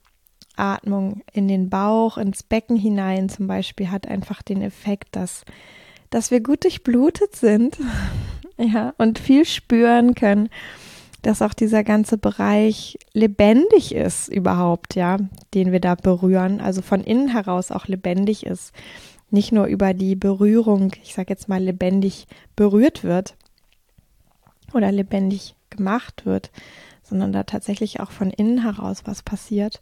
Atmung 0.56 1.22
in 1.32 1.48
den 1.48 1.68
Bauch, 1.68 2.18
ins 2.18 2.42
Becken 2.42 2.76
hinein 2.76 3.28
zum 3.28 3.46
Beispiel 3.46 3.90
hat 3.90 4.06
einfach 4.06 4.42
den 4.42 4.62
Effekt, 4.62 5.16
dass, 5.16 5.44
dass 6.10 6.30
wir 6.30 6.42
gut 6.42 6.64
durchblutet 6.64 7.36
sind, 7.36 7.78
ja, 8.56 8.94
und 8.98 9.18
viel 9.18 9.44
spüren 9.44 10.14
können, 10.14 10.48
dass 11.24 11.40
auch 11.40 11.54
dieser 11.54 11.84
ganze 11.84 12.18
Bereich 12.18 12.98
lebendig 13.14 13.94
ist 13.94 14.28
überhaupt, 14.28 14.94
ja, 14.94 15.16
den 15.54 15.72
wir 15.72 15.80
da 15.80 15.94
berühren, 15.94 16.60
also 16.60 16.82
von 16.82 17.02
innen 17.02 17.28
heraus 17.28 17.70
auch 17.70 17.88
lebendig 17.88 18.44
ist, 18.44 18.72
nicht 19.30 19.50
nur 19.50 19.64
über 19.66 19.94
die 19.94 20.16
Berührung, 20.16 20.92
ich 21.02 21.14
sage 21.14 21.30
jetzt 21.30 21.48
mal 21.48 21.62
lebendig 21.62 22.26
berührt 22.56 23.04
wird 23.04 23.36
oder 24.74 24.92
lebendig 24.92 25.56
gemacht 25.70 26.26
wird, 26.26 26.50
sondern 27.02 27.32
da 27.32 27.44
tatsächlich 27.44 28.00
auch 28.00 28.10
von 28.10 28.30
innen 28.30 28.62
heraus 28.62 29.02
was 29.06 29.22
passiert. 29.22 29.80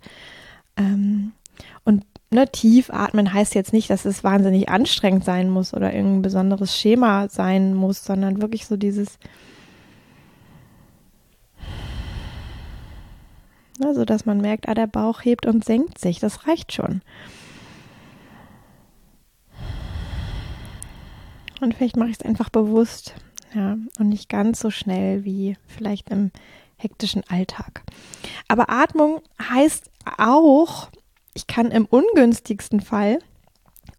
Ähm, 0.77 1.33
und 1.85 2.05
ne, 2.31 2.49
tief 2.51 2.91
atmen 2.91 3.33
heißt 3.33 3.55
jetzt 3.57 3.73
nicht, 3.73 3.91
dass 3.91 4.05
es 4.05 4.23
wahnsinnig 4.23 4.69
anstrengend 4.69 5.25
sein 5.25 5.51
muss 5.51 5.75
oder 5.75 5.93
irgendein 5.93 6.23
besonderes 6.23 6.79
Schema 6.79 7.29
sein 7.29 7.75
muss, 7.75 8.05
sondern 8.05 8.41
wirklich 8.41 8.67
so 8.67 8.77
dieses, 8.77 9.19
ne, 13.79 13.95
so 13.95 14.05
dass 14.05 14.27
man 14.27 14.41
merkt, 14.41 14.69
ah, 14.69 14.75
der 14.75 14.87
Bauch 14.87 15.25
hebt 15.25 15.47
und 15.47 15.65
senkt 15.65 15.99
sich. 15.99 16.19
Das 16.19 16.47
reicht 16.47 16.73
schon. 16.73 17.03
Und 21.61 21.75
vielleicht 21.75 21.97
mache 21.97 22.11
ich 22.11 22.17
es 22.21 22.27
einfach 22.27 22.49
bewusst, 22.49 23.15
ja, 23.55 23.77
und 23.99 24.09
nicht 24.09 24.29
ganz 24.29 24.59
so 24.59 24.71
schnell 24.71 25.25
wie 25.25 25.57
vielleicht 25.69 26.11
im 26.11 26.33
hektischen 26.77 27.23
Alltag. 27.29 27.83
Aber 28.49 28.69
Atmung 28.69 29.21
heißt 29.41 29.91
auch, 30.19 30.89
ich 31.35 31.47
kann 31.47 31.71
im 31.71 31.87
ungünstigsten 31.87 32.81
Fall 32.81 33.21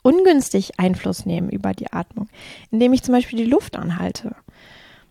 ungünstig 0.04 0.80
Einfluss 0.80 1.26
nehmen 1.26 1.50
über 1.50 1.74
die 1.74 1.92
Atmung, 1.92 2.28
indem 2.70 2.92
ich 2.94 3.04
zum 3.04 3.14
Beispiel 3.14 3.40
die 3.40 3.50
Luft 3.50 3.78
anhalte. 3.78 4.36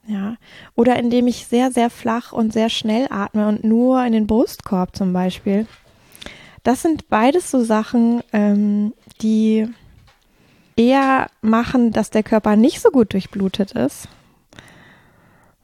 Ja, 0.07 0.37
oder 0.75 0.99
indem 0.99 1.29
ich 1.29 1.47
sehr, 1.47 1.71
sehr 1.71 1.89
flach 1.89 2.33
und 2.33 2.53
sehr 2.53 2.69
schnell 2.69 3.07
atme 3.11 3.47
und 3.49 3.63
nur 3.63 4.05
in 4.05 4.13
den 4.13 4.27
Brustkorb 4.27 4.97
zum 4.97 5.13
Beispiel. 5.13 5.67
Das 6.65 6.83
sind 6.83 7.09
beides 7.09 7.51
so 7.51 7.63
Sachen, 7.63 8.23
ähm, 8.33 8.95
die 9.21 9.69
eher 10.77 11.29
machen, 11.41 11.93
dass 11.93 12.11
der 12.11 12.23
Körper 12.23 12.57
nicht 12.57 12.81
so 12.81 12.91
gut 12.91 13.13
durchblutet 13.13 13.73
ist 13.73 14.09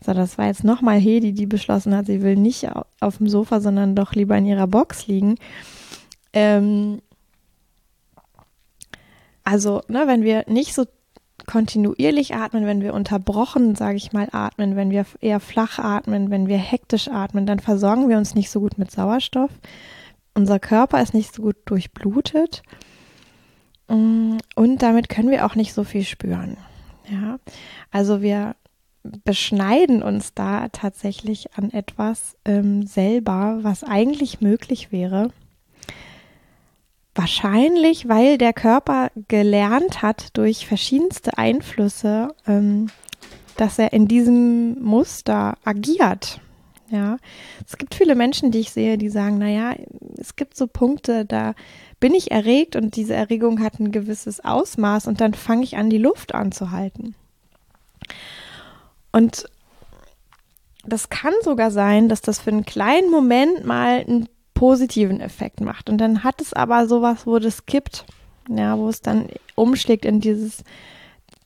so, 0.00 0.12
das 0.12 0.38
war 0.38 0.46
jetzt 0.46 0.64
nochmal 0.64 0.98
Hedi, 0.98 1.32
die 1.32 1.46
beschlossen 1.46 1.94
hat, 1.94 2.06
sie 2.06 2.22
will 2.22 2.36
nicht 2.36 2.68
auf 3.00 3.18
dem 3.18 3.28
Sofa, 3.28 3.60
sondern 3.60 3.96
doch 3.96 4.14
lieber 4.14 4.36
in 4.36 4.46
ihrer 4.46 4.66
Box 4.66 5.06
liegen. 5.06 5.36
Ähm, 6.32 7.02
also, 9.44 9.82
ne, 9.88 10.04
wenn 10.06 10.22
wir 10.22 10.44
nicht 10.46 10.74
so 10.74 10.84
kontinuierlich 11.48 12.34
atmen, 12.34 12.66
wenn 12.66 12.82
wir 12.82 12.94
unterbrochen, 12.94 13.74
sage 13.74 13.96
ich 13.96 14.12
mal, 14.12 14.28
atmen, 14.30 14.76
wenn 14.76 14.90
wir 14.90 15.06
eher 15.20 15.40
flach 15.40 15.78
atmen, 15.78 16.30
wenn 16.30 16.46
wir 16.46 16.58
hektisch 16.58 17.08
atmen, 17.08 17.46
dann 17.46 17.58
versorgen 17.58 18.08
wir 18.08 18.18
uns 18.18 18.34
nicht 18.34 18.50
so 18.50 18.60
gut 18.60 18.78
mit 18.78 18.90
Sauerstoff. 18.90 19.50
Unser 20.34 20.60
Körper 20.60 21.02
ist 21.02 21.14
nicht 21.14 21.34
so 21.34 21.42
gut 21.42 21.56
durchblutet. 21.64 22.62
Mm, 23.88 24.36
und 24.54 24.82
damit 24.82 25.08
können 25.08 25.30
wir 25.30 25.46
auch 25.46 25.54
nicht 25.54 25.72
so 25.72 25.84
viel 25.84 26.04
spüren. 26.04 26.58
Ja, 27.10 27.38
also 27.90 28.20
wir 28.20 28.54
beschneiden 29.02 30.02
uns 30.02 30.34
da 30.34 30.68
tatsächlich 30.68 31.56
an 31.56 31.70
etwas 31.70 32.36
ähm, 32.44 32.86
selber, 32.86 33.60
was 33.62 33.84
eigentlich 33.84 34.42
möglich 34.42 34.92
wäre. 34.92 35.30
Wahrscheinlich, 37.18 38.08
weil 38.08 38.38
der 38.38 38.52
Körper 38.52 39.10
gelernt 39.26 40.02
hat 40.02 40.28
durch 40.36 40.68
verschiedenste 40.68 41.36
Einflüsse, 41.36 42.28
ähm, 42.46 42.86
dass 43.56 43.76
er 43.80 43.92
in 43.92 44.06
diesem 44.06 44.80
Muster 44.80 45.58
agiert. 45.64 46.40
Ja, 46.90 47.16
es 47.66 47.76
gibt 47.76 47.96
viele 47.96 48.14
Menschen, 48.14 48.52
die 48.52 48.60
ich 48.60 48.70
sehe, 48.70 48.98
die 48.98 49.08
sagen, 49.08 49.36
naja, 49.38 49.74
es 50.16 50.36
gibt 50.36 50.56
so 50.56 50.68
Punkte, 50.68 51.24
da 51.24 51.54
bin 51.98 52.14
ich 52.14 52.30
erregt 52.30 52.76
und 52.76 52.94
diese 52.94 53.14
Erregung 53.14 53.64
hat 53.64 53.80
ein 53.80 53.90
gewisses 53.90 54.38
Ausmaß 54.44 55.08
und 55.08 55.20
dann 55.20 55.34
fange 55.34 55.64
ich 55.64 55.76
an, 55.76 55.90
die 55.90 55.98
Luft 55.98 56.36
anzuhalten. 56.36 57.16
Und 59.10 59.50
das 60.86 61.08
kann 61.08 61.34
sogar 61.42 61.72
sein, 61.72 62.08
dass 62.08 62.20
das 62.20 62.38
für 62.38 62.50
einen 62.50 62.64
kleinen 62.64 63.10
Moment 63.10 63.66
mal 63.66 64.04
einen 64.06 64.28
positiven 64.58 65.20
Effekt 65.20 65.60
macht. 65.60 65.88
Und 65.88 65.98
dann 65.98 66.24
hat 66.24 66.40
es 66.40 66.52
aber 66.52 66.88
sowas, 66.88 67.28
wo 67.28 67.38
das 67.38 67.64
kippt, 67.66 68.04
ja, 68.48 68.76
wo 68.76 68.88
es 68.88 69.00
dann 69.00 69.28
umschlägt 69.54 70.04
in 70.04 70.18
dieses, 70.18 70.64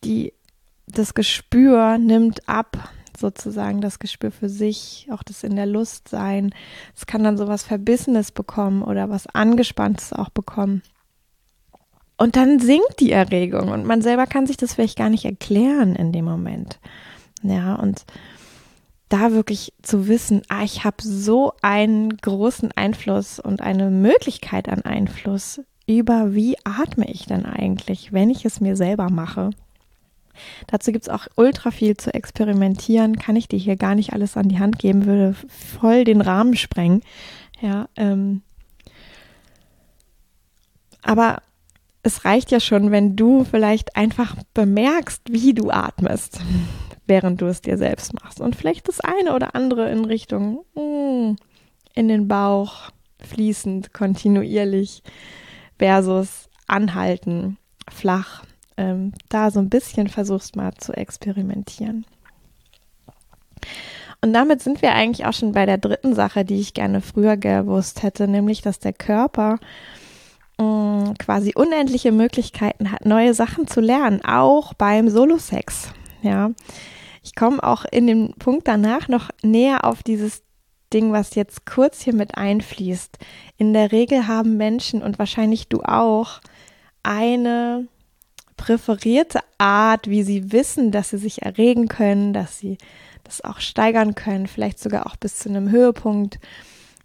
die, 0.03 0.33
das 0.87 1.13
Gespür 1.13 1.99
nimmt 1.99 2.49
ab, 2.49 2.89
sozusagen 3.19 3.83
das 3.83 3.99
Gespür 3.99 4.31
für 4.31 4.49
sich, 4.49 5.09
auch 5.11 5.23
das 5.23 5.45
in 5.45 5.57
der 5.57 5.67
Lust 5.67 6.09
sein. 6.09 6.55
Es 6.97 7.05
kann 7.05 7.23
dann 7.23 7.37
sowas 7.37 7.65
Verbissenes 7.65 8.33
bekommen 8.33 8.83
oder 8.83 9.11
was 9.11 9.27
Angespanntes 9.27 10.15
auch 10.15 10.31
bekommen. 10.31 10.81
Und 12.17 12.37
dann 12.37 12.61
sinkt 12.61 13.01
die 13.01 13.13
Erregung 13.13 13.69
und 13.69 13.85
man 13.85 14.01
selber 14.01 14.27
kann 14.27 14.47
sich 14.47 14.57
das 14.57 14.73
vielleicht 14.73 14.97
gar 14.97 15.11
nicht 15.11 15.27
erklären 15.27 15.97
in 15.97 16.13
dem 16.13 16.25
Moment. 16.25 16.81
Ja, 17.43 17.75
und 17.75 18.07
da 19.13 19.33
wirklich 19.33 19.75
zu 19.83 20.09
wissen, 20.09 20.43
ah, 20.49 20.63
ich 20.65 20.85
habe 20.85 20.97
so 21.03 21.53
einen 21.61 22.17
großen 22.17 22.73
Einfluss 22.73 23.39
und 23.39 23.61
eine 23.61 23.91
Möglichkeit 23.91 24.69
an 24.69 24.83
Einfluss 24.83 25.61
über, 25.87 26.35
wie 26.35 26.57
atme 26.65 27.11
ich 27.11 27.27
denn 27.27 27.45
eigentlich, 27.45 28.13
wenn 28.13 28.31
ich 28.31 28.45
es 28.47 28.61
mir 28.61 28.75
selber 28.75 29.11
mache. 29.11 29.51
Dazu 30.67 30.93
gibt 30.93 31.05
es 31.05 31.09
auch 31.11 31.27
ultra 31.37 31.71
viel 31.71 31.97
zu 31.97 32.15
experimentieren, 32.15 33.17
kann 33.17 33.37
ich 33.37 33.49
dir 33.49 33.59
hier 33.59 33.77
gar 33.77 33.95
nicht 33.95 34.15
alles 34.15 34.39
an 34.39 34.49
die 34.49 34.59
Hand 34.59 34.79
geben, 34.79 35.05
würde 35.05 35.35
voll 35.49 36.05
den 36.05 36.23
Rahmen 36.23 36.57
sprengen. 36.57 37.03
Ja, 37.61 37.89
ähm, 37.97 38.41
aber 41.03 41.43
es 42.03 42.25
reicht 42.25 42.51
ja 42.51 42.61
schon, 42.61 42.91
wenn 42.91 43.15
du 43.15 43.45
vielleicht 43.45 43.95
einfach 43.95 44.37
bemerkst, 44.55 45.23
wie 45.29 45.53
du 45.53 45.71
atmest 45.71 46.41
während 47.07 47.41
du 47.41 47.47
es 47.47 47.61
dir 47.61 47.79
selbst 47.79 48.15
machst. 48.15 48.41
Und 48.41 48.57
vielleicht 48.57 48.89
das 48.89 49.01
eine 49.01 49.35
oder 49.35 49.55
andere 49.55 49.91
in 49.91 50.05
Richtung 50.05 50.65
mm, 50.75 51.37
in 51.95 52.09
den 52.09 52.29
Bauch, 52.29 52.91
fließend, 53.19 53.93
kontinuierlich 53.93 55.03
versus 55.79 56.49
anhalten, 56.67 57.59
flach. 57.91 58.45
Ähm, 58.77 59.13
da 59.29 59.51
so 59.51 59.61
ein 59.61 59.69
bisschen 59.69 60.09
versuchst 60.09 60.57
mal 60.57 60.73
zu 60.75 60.93
experimentieren. 60.93 62.07
Und 64.23 64.33
damit 64.33 64.63
sind 64.63 64.83
wir 64.83 64.93
eigentlich 64.93 65.27
auch 65.27 65.33
schon 65.33 65.53
bei 65.53 65.67
der 65.67 65.79
dritten 65.79 66.15
Sache, 66.15 66.45
die 66.45 66.61
ich 66.61 66.75
gerne 66.75 67.01
früher 67.01 67.37
gewusst 67.37 68.03
hätte, 68.03 68.29
nämlich 68.29 68.63
dass 68.63 68.79
der 68.79 68.93
Körper 68.93 69.59
mh, 70.59 70.65
mm, 70.65 71.15
quasi 71.19 71.53
unendliche 71.55 72.13
Möglichkeiten 72.13 72.93
hat, 72.93 73.05
neue 73.05 73.35
Sachen 73.35 73.67
zu 73.67 73.81
lernen, 73.81 74.25
auch 74.25 74.75
beim 74.75 75.09
Solo-Sex. 75.09 75.93
Ja, 76.23 76.53
ich 77.23 77.35
komme 77.35 77.63
auch 77.63 77.85
in 77.85 78.07
dem 78.07 78.35
Punkt 78.39 78.69
danach 78.69 79.09
noch 79.09 79.31
näher 79.43 79.85
auf 79.85 80.03
dieses 80.03 80.43
Ding, 80.93 81.13
was 81.13 81.35
jetzt 81.35 81.67
kurz 81.67 82.03
hier 82.03 82.15
mit 82.15 82.37
einfließt. 82.37 83.19
In 83.57 83.73
der 83.73 83.93
Regel 83.93 84.27
haben 84.27 84.57
Menschen 84.57 85.03
und 85.03 85.19
wahrscheinlich 85.19 85.69
du 85.69 85.83
auch 85.83 86.41
eine 87.03 87.89
präferierte 88.57 89.41
Art, 89.59 90.09
wie 90.09 90.23
sie 90.23 90.53
wissen, 90.53 90.93
dass 90.93 91.11
sie 91.11 91.19
sich 91.19 91.43
erregen 91.43 91.89
können, 91.89 92.33
dass 92.33 92.59
sie 92.59 92.79
das 93.25 93.43
auch 93.43 93.61
steigern 93.61 94.15
können, 94.15 94.47
vielleicht 94.47 94.79
sogar 94.79 95.07
auch 95.07 95.17
bis 95.17 95.39
zu 95.39 95.49
einem 95.49 95.71
Höhepunkt. 95.71 96.39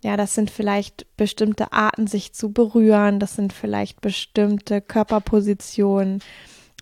Ja, 0.04 0.18
das 0.18 0.36
sind 0.36 0.52
vielleicht 0.52 1.08
bestimmte 1.18 1.74
Arten, 1.74 2.06
sich 2.06 2.34
zu 2.34 2.52
berühren, 2.52 3.20
das 3.20 3.36
sind 3.36 3.54
vielleicht 3.54 4.02
bestimmte 4.02 4.82
Körperpositionen, 4.82 6.22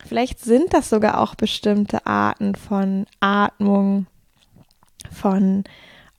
vielleicht 0.04 0.40
sind 0.40 0.74
das 0.74 0.90
sogar 0.90 1.20
auch 1.20 1.34
bestimmte 1.34 2.06
Arten 2.06 2.54
von 2.54 3.06
Atmung, 3.20 4.06
von 5.10 5.64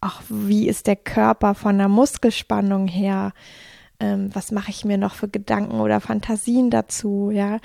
auch 0.01 0.21
wie 0.29 0.67
ist 0.67 0.87
der 0.87 0.95
Körper 0.95 1.55
von 1.55 1.77
der 1.77 1.87
Muskelspannung 1.87 2.87
her, 2.87 3.33
ähm, 3.99 4.29
was 4.33 4.51
mache 4.51 4.69
ich 4.69 4.85
mir 4.85 4.97
noch 4.97 5.15
für 5.15 5.27
Gedanken 5.27 5.79
oder 5.79 5.99
Fantasien 5.99 6.69
dazu, 6.69 7.31
ja. 7.31 7.59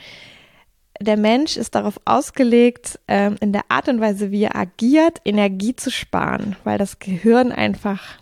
Der 1.01 1.17
Mensch 1.17 1.57
ist 1.57 1.75
darauf 1.75 2.01
ausgelegt, 2.05 2.99
ähm, 3.09 3.37
in 3.41 3.53
der 3.53 3.65
Art 3.69 3.89
und 3.89 4.01
Weise, 4.01 4.31
wie 4.31 4.45
er 4.45 4.57
agiert, 4.57 5.21
Energie 5.25 5.75
zu 5.75 5.91
sparen, 5.91 6.55
weil 6.65 6.79
das 6.79 7.01
Gehirn 7.01 7.51
einfach 7.51 8.19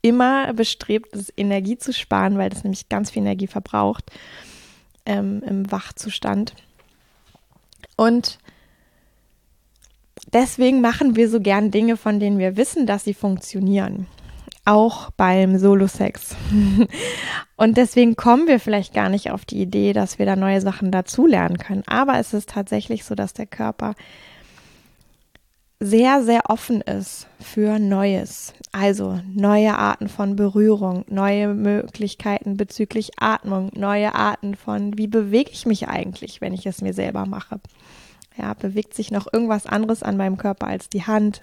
immer 0.00 0.52
bestrebt 0.52 1.14
ist, 1.14 1.32
Energie 1.36 1.78
zu 1.78 1.92
sparen, 1.92 2.36
weil 2.36 2.50
das 2.50 2.64
nämlich 2.64 2.88
ganz 2.88 3.10
viel 3.10 3.22
Energie 3.22 3.46
verbraucht 3.46 4.10
ähm, 5.06 5.42
im 5.46 5.70
Wachzustand. 5.70 6.54
Und 7.96 8.38
deswegen 10.32 10.80
machen 10.80 11.16
wir 11.16 11.28
so 11.28 11.40
gern 11.40 11.70
Dinge, 11.70 11.96
von 11.96 12.20
denen 12.20 12.38
wir 12.38 12.56
wissen, 12.56 12.86
dass 12.86 13.04
sie 13.04 13.14
funktionieren. 13.14 14.06
Auch 14.64 15.10
beim 15.16 15.58
Solo-Sex. 15.58 16.36
Und 17.56 17.76
deswegen 17.76 18.14
kommen 18.14 18.46
wir 18.46 18.60
vielleicht 18.60 18.94
gar 18.94 19.08
nicht 19.08 19.30
auf 19.30 19.44
die 19.44 19.60
Idee, 19.60 19.92
dass 19.92 20.18
wir 20.18 20.26
da 20.26 20.36
neue 20.36 20.60
Sachen 20.60 20.92
dazulernen 20.92 21.58
können. 21.58 21.82
Aber 21.86 22.18
es 22.18 22.32
ist 22.32 22.50
tatsächlich 22.50 23.04
so, 23.04 23.14
dass 23.14 23.32
der 23.32 23.46
Körper 23.46 23.94
sehr, 25.82 26.22
sehr 26.22 26.48
offen 26.48 26.80
ist 26.80 27.26
für 27.40 27.80
Neues. 27.80 28.54
Also 28.70 29.20
neue 29.34 29.76
Arten 29.76 30.08
von 30.08 30.36
Berührung, 30.36 31.04
neue 31.08 31.48
Möglichkeiten 31.48 32.56
bezüglich 32.56 33.10
Atmung, 33.18 33.70
neue 33.74 34.14
Arten 34.14 34.54
von, 34.54 34.96
wie 34.96 35.08
bewege 35.08 35.50
ich 35.50 35.66
mich 35.66 35.88
eigentlich, 35.88 36.40
wenn 36.40 36.54
ich 36.54 36.66
es 36.66 36.82
mir 36.82 36.94
selber 36.94 37.26
mache. 37.26 37.60
Ja, 38.38 38.54
bewegt 38.54 38.94
sich 38.94 39.10
noch 39.10 39.26
irgendwas 39.32 39.66
anderes 39.66 40.02
an 40.02 40.16
meinem 40.16 40.38
Körper 40.38 40.68
als 40.68 40.88
die 40.88 41.04
Hand. 41.04 41.40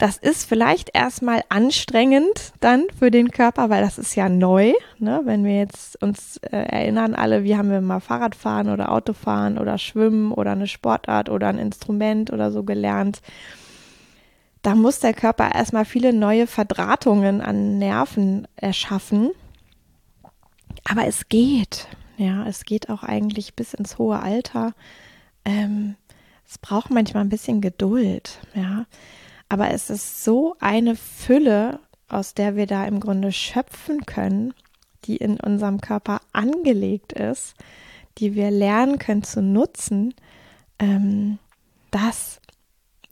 Das 0.00 0.16
ist 0.16 0.46
vielleicht 0.46 0.94
erstmal 0.94 1.42
anstrengend 1.50 2.54
dann 2.60 2.86
für 2.98 3.10
den 3.10 3.30
Körper, 3.30 3.68
weil 3.68 3.82
das 3.82 3.98
ist 3.98 4.14
ja 4.14 4.30
neu. 4.30 4.72
Ne? 4.98 5.20
Wenn 5.24 5.44
wir 5.44 5.58
jetzt 5.58 6.02
uns 6.02 6.38
äh, 6.38 6.56
erinnern, 6.56 7.14
alle, 7.14 7.44
wie 7.44 7.54
haben 7.54 7.70
wir 7.70 7.82
mal 7.82 8.00
Fahrradfahren 8.00 8.70
oder 8.70 8.92
Autofahren 8.92 9.58
oder 9.58 9.76
Schwimmen 9.76 10.32
oder 10.32 10.52
eine 10.52 10.68
Sportart 10.68 11.28
oder 11.28 11.48
ein 11.48 11.58
Instrument 11.58 12.32
oder 12.32 12.50
so 12.50 12.62
gelernt. 12.62 13.20
Da 14.62 14.74
muss 14.74 15.00
der 15.00 15.12
Körper 15.12 15.54
erstmal 15.54 15.84
viele 15.84 16.14
neue 16.14 16.46
Verdrahtungen 16.46 17.42
an 17.42 17.78
Nerven 17.78 18.48
erschaffen. 18.56 19.32
Aber 20.82 21.06
es 21.06 21.28
geht. 21.28 21.88
Ja, 22.16 22.46
es 22.46 22.64
geht 22.64 22.88
auch 22.88 23.02
eigentlich 23.02 23.54
bis 23.54 23.74
ins 23.74 23.98
hohe 23.98 24.18
Alter 24.18 24.72
ähm, 25.44 25.96
es 26.48 26.58
braucht 26.58 26.90
manchmal 26.90 27.24
ein 27.24 27.28
bisschen 27.28 27.60
Geduld, 27.60 28.40
ja. 28.54 28.86
Aber 29.50 29.72
es 29.72 29.90
ist 29.90 30.24
so 30.24 30.54
eine 30.60 30.94
Fülle, 30.96 31.80
aus 32.08 32.34
der 32.34 32.56
wir 32.56 32.66
da 32.66 32.86
im 32.86 33.00
Grunde 33.00 33.32
schöpfen 33.32 34.06
können, 34.06 34.54
die 35.04 35.16
in 35.16 35.38
unserem 35.40 35.80
Körper 35.80 36.20
angelegt 36.32 37.12
ist, 37.12 37.54
die 38.18 38.34
wir 38.34 38.50
lernen 38.52 38.98
können 38.98 39.24
zu 39.24 39.42
nutzen, 39.42 40.14
ähm, 40.78 41.38
dass 41.90 42.40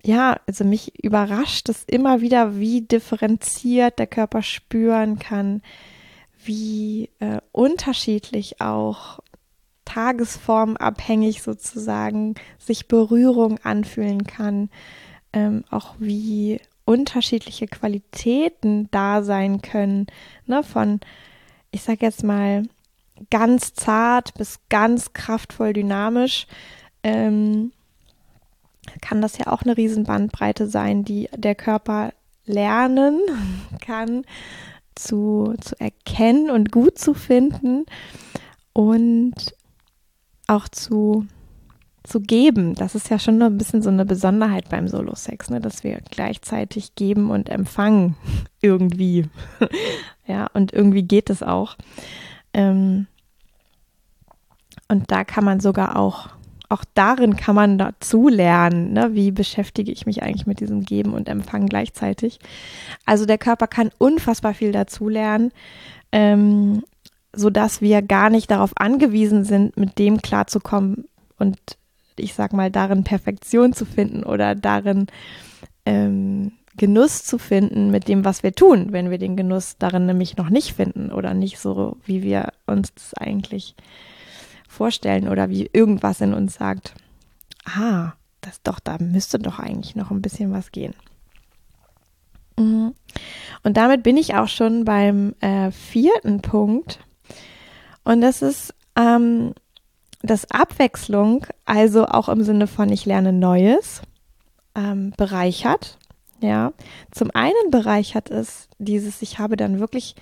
ja, 0.05 0.39
also 0.47 0.65
mich 0.65 1.03
überrascht 1.05 1.69
es 1.69 1.83
immer 1.85 2.21
wieder, 2.21 2.57
wie 2.57 2.83
differenziert 2.83 3.99
der 3.99 4.07
Körper 4.07 4.43
spüren 4.43 5.19
kann, 5.19 5.61
wie 6.45 7.11
äh, 7.19 7.41
unterschiedlich 7.51 8.61
auch 8.61 9.19
tagesformabhängig 9.85 11.43
sozusagen 11.43 12.37
sich 12.59 12.87
Berührung 12.87 13.59
anfühlen 13.65 14.25
kann, 14.25 14.71
ähm, 15.39 15.65
auch 15.71 15.95
wie 15.99 16.61
unterschiedliche 16.85 17.69
Qualitäten 17.69 18.89
da 18.91 19.23
sein 19.23 19.63
können, 19.63 20.07
ne, 20.47 20.65
von, 20.65 21.01
ich 21.71 21.83
sag 21.83 22.03
jetzt 22.03 22.25
mal, 22.25 22.65
ganz 23.31 23.75
zart 23.75 24.35
bis 24.35 24.59
ganz 24.69 25.13
kraftvoll 25.13 25.73
dynamisch, 25.73 26.47
ähm, 27.03 27.73
kann 29.01 29.21
das 29.21 29.39
ja 29.39 29.49
auch 29.49 29.63
eine 29.63 29.77
Riesenbandbreite 29.77 30.67
sein, 30.67 31.05
die 31.05 31.29
der 31.37 31.55
Körper 31.55 32.13
lernen 32.47 33.21
kann 33.81 34.25
zu, 34.95 35.55
zu 35.61 35.79
erkennen 35.79 36.51
und 36.51 36.73
gut 36.73 36.99
zu 36.99 37.15
finden. 37.15 37.87
Und 38.73 39.55
auch 40.47 40.69
zu, 40.69 41.27
zu 42.09 42.21
geben. 42.21 42.75
Das 42.75 42.95
ist 42.95 43.11
ja 43.11 43.19
schon 43.19 43.41
ein 43.43 43.59
bisschen 43.59 43.83
so 43.83 43.91
eine 43.91 44.05
Besonderheit 44.05 44.69
beim 44.69 44.89
Solo-Sex, 44.89 45.51
ne? 45.51 45.61
dass 45.61 45.85
wir 45.85 46.01
gleichzeitig 46.11 46.95
geben 46.95 47.31
und 47.31 47.49
empfangen 47.49 48.17
irgendwie. 48.61 49.27
ja, 50.27 50.47
und 50.55 50.73
irgendwie 50.73 51.03
geht 51.03 51.31
es 51.31 51.43
auch. 51.43 51.77
Ähm, 52.53 53.07
und 54.89 55.11
da 55.11 55.25
kann 55.25 55.45
man 55.45 55.61
sogar 55.61 55.97
auch, 55.97 56.31
auch 56.71 56.85
darin 56.95 57.37
kann 57.37 57.55
man 57.55 57.79
dazu 57.79 58.29
lernen, 58.29 58.95
ne? 58.95 59.11
wie 59.13 59.31
beschäftige 59.31 59.93
ich 59.93 60.07
mich 60.07 60.23
eigentlich 60.23 60.47
mit 60.47 60.61
diesem 60.61 60.85
Geben 60.85 61.13
und 61.13 61.29
Empfangen 61.29 61.69
gleichzeitig. 61.69 62.39
Also 63.05 63.27
der 63.27 63.39
Körper 63.39 63.67
kann 63.67 63.91
unfassbar 63.99 64.55
viel 64.55 64.73
dazu 64.73 65.09
lernen. 65.09 65.53
Ähm, 66.11 66.83
so 67.35 67.51
dass 67.51 67.81
wir 67.81 68.03
gar 68.03 68.31
nicht 68.31 68.51
darauf 68.51 68.73
angewiesen 68.77 69.45
sind, 69.45 69.77
mit 69.77 69.99
dem 69.99 70.23
klarzukommen 70.23 71.05
und 71.39 71.59
ich 72.21 72.35
sag 72.35 72.53
mal 72.53 72.71
darin 72.71 73.05
Perfektion 73.05 73.73
zu 73.73 73.85
finden 73.85 74.25
oder 74.25 74.55
darin 74.55 75.07
ähm, 75.87 76.53
Genuss 76.77 77.25
zu 77.25 77.39
finden 77.39 77.91
mit 77.91 78.09
dem, 78.09 78.25
was 78.25 78.43
wir 78.43 78.53
tun, 78.53 78.93
wenn 78.93 79.11
wir 79.11 79.19
den 79.19 79.37
Genuss 79.37 79.77
darin 79.79 80.07
nämlich 80.07 80.37
noch 80.37 80.49
nicht 80.49 80.75
finden 80.75 81.11
oder 81.13 81.35
nicht 81.35 81.59
so, 81.59 81.97
wie 82.05 82.23
wir 82.23 82.53
uns 82.67 82.95
das 82.95 83.15
eigentlich 83.15 83.75
vorstellen 84.69 85.29
oder 85.29 85.51
wie 85.51 85.69
irgendwas 85.73 86.21
in 86.21 86.35
uns 86.35 86.55
sagt, 86.55 86.95
ah, 87.65 88.13
das 88.41 88.63
doch, 88.63 88.79
da 88.79 88.97
müsste 89.01 89.39
doch 89.39 89.59
eigentlich 89.59 89.97
noch 89.97 90.11
ein 90.11 90.23
bisschen 90.23 90.53
was 90.53 90.71
gehen. 90.71 90.95
Mhm. 92.57 92.95
Und 93.65 93.77
damit 93.77 94.03
bin 94.05 94.17
ich 94.17 94.35
auch 94.35 94.49
schon 94.49 94.85
beim 94.85 95.35
äh, 95.41 95.71
vierten 95.73 96.41
Punkt, 96.43 97.01
und 98.09 98.23
das 98.23 98.41
ist 98.41 98.75
ähm, 98.97 99.53
das 100.23 100.51
Abwechslung, 100.51 101.47
also 101.65 102.07
auch 102.07 102.29
im 102.29 102.43
Sinne 102.43 102.67
von 102.67 102.91
ich 102.91 103.07
lerne 103.07 103.33
Neues, 103.33 104.03
ähm, 104.75 105.13
bereichert. 105.17 105.99
Ja, 106.41 106.73
zum 107.11 107.31
einen 107.35 107.71
bereichert 107.71 108.31
es 108.31 108.69
dieses, 108.79 109.23
ich 109.23 109.39
habe 109.39 109.57
dann 109.57 109.81
wirklich 109.81 110.15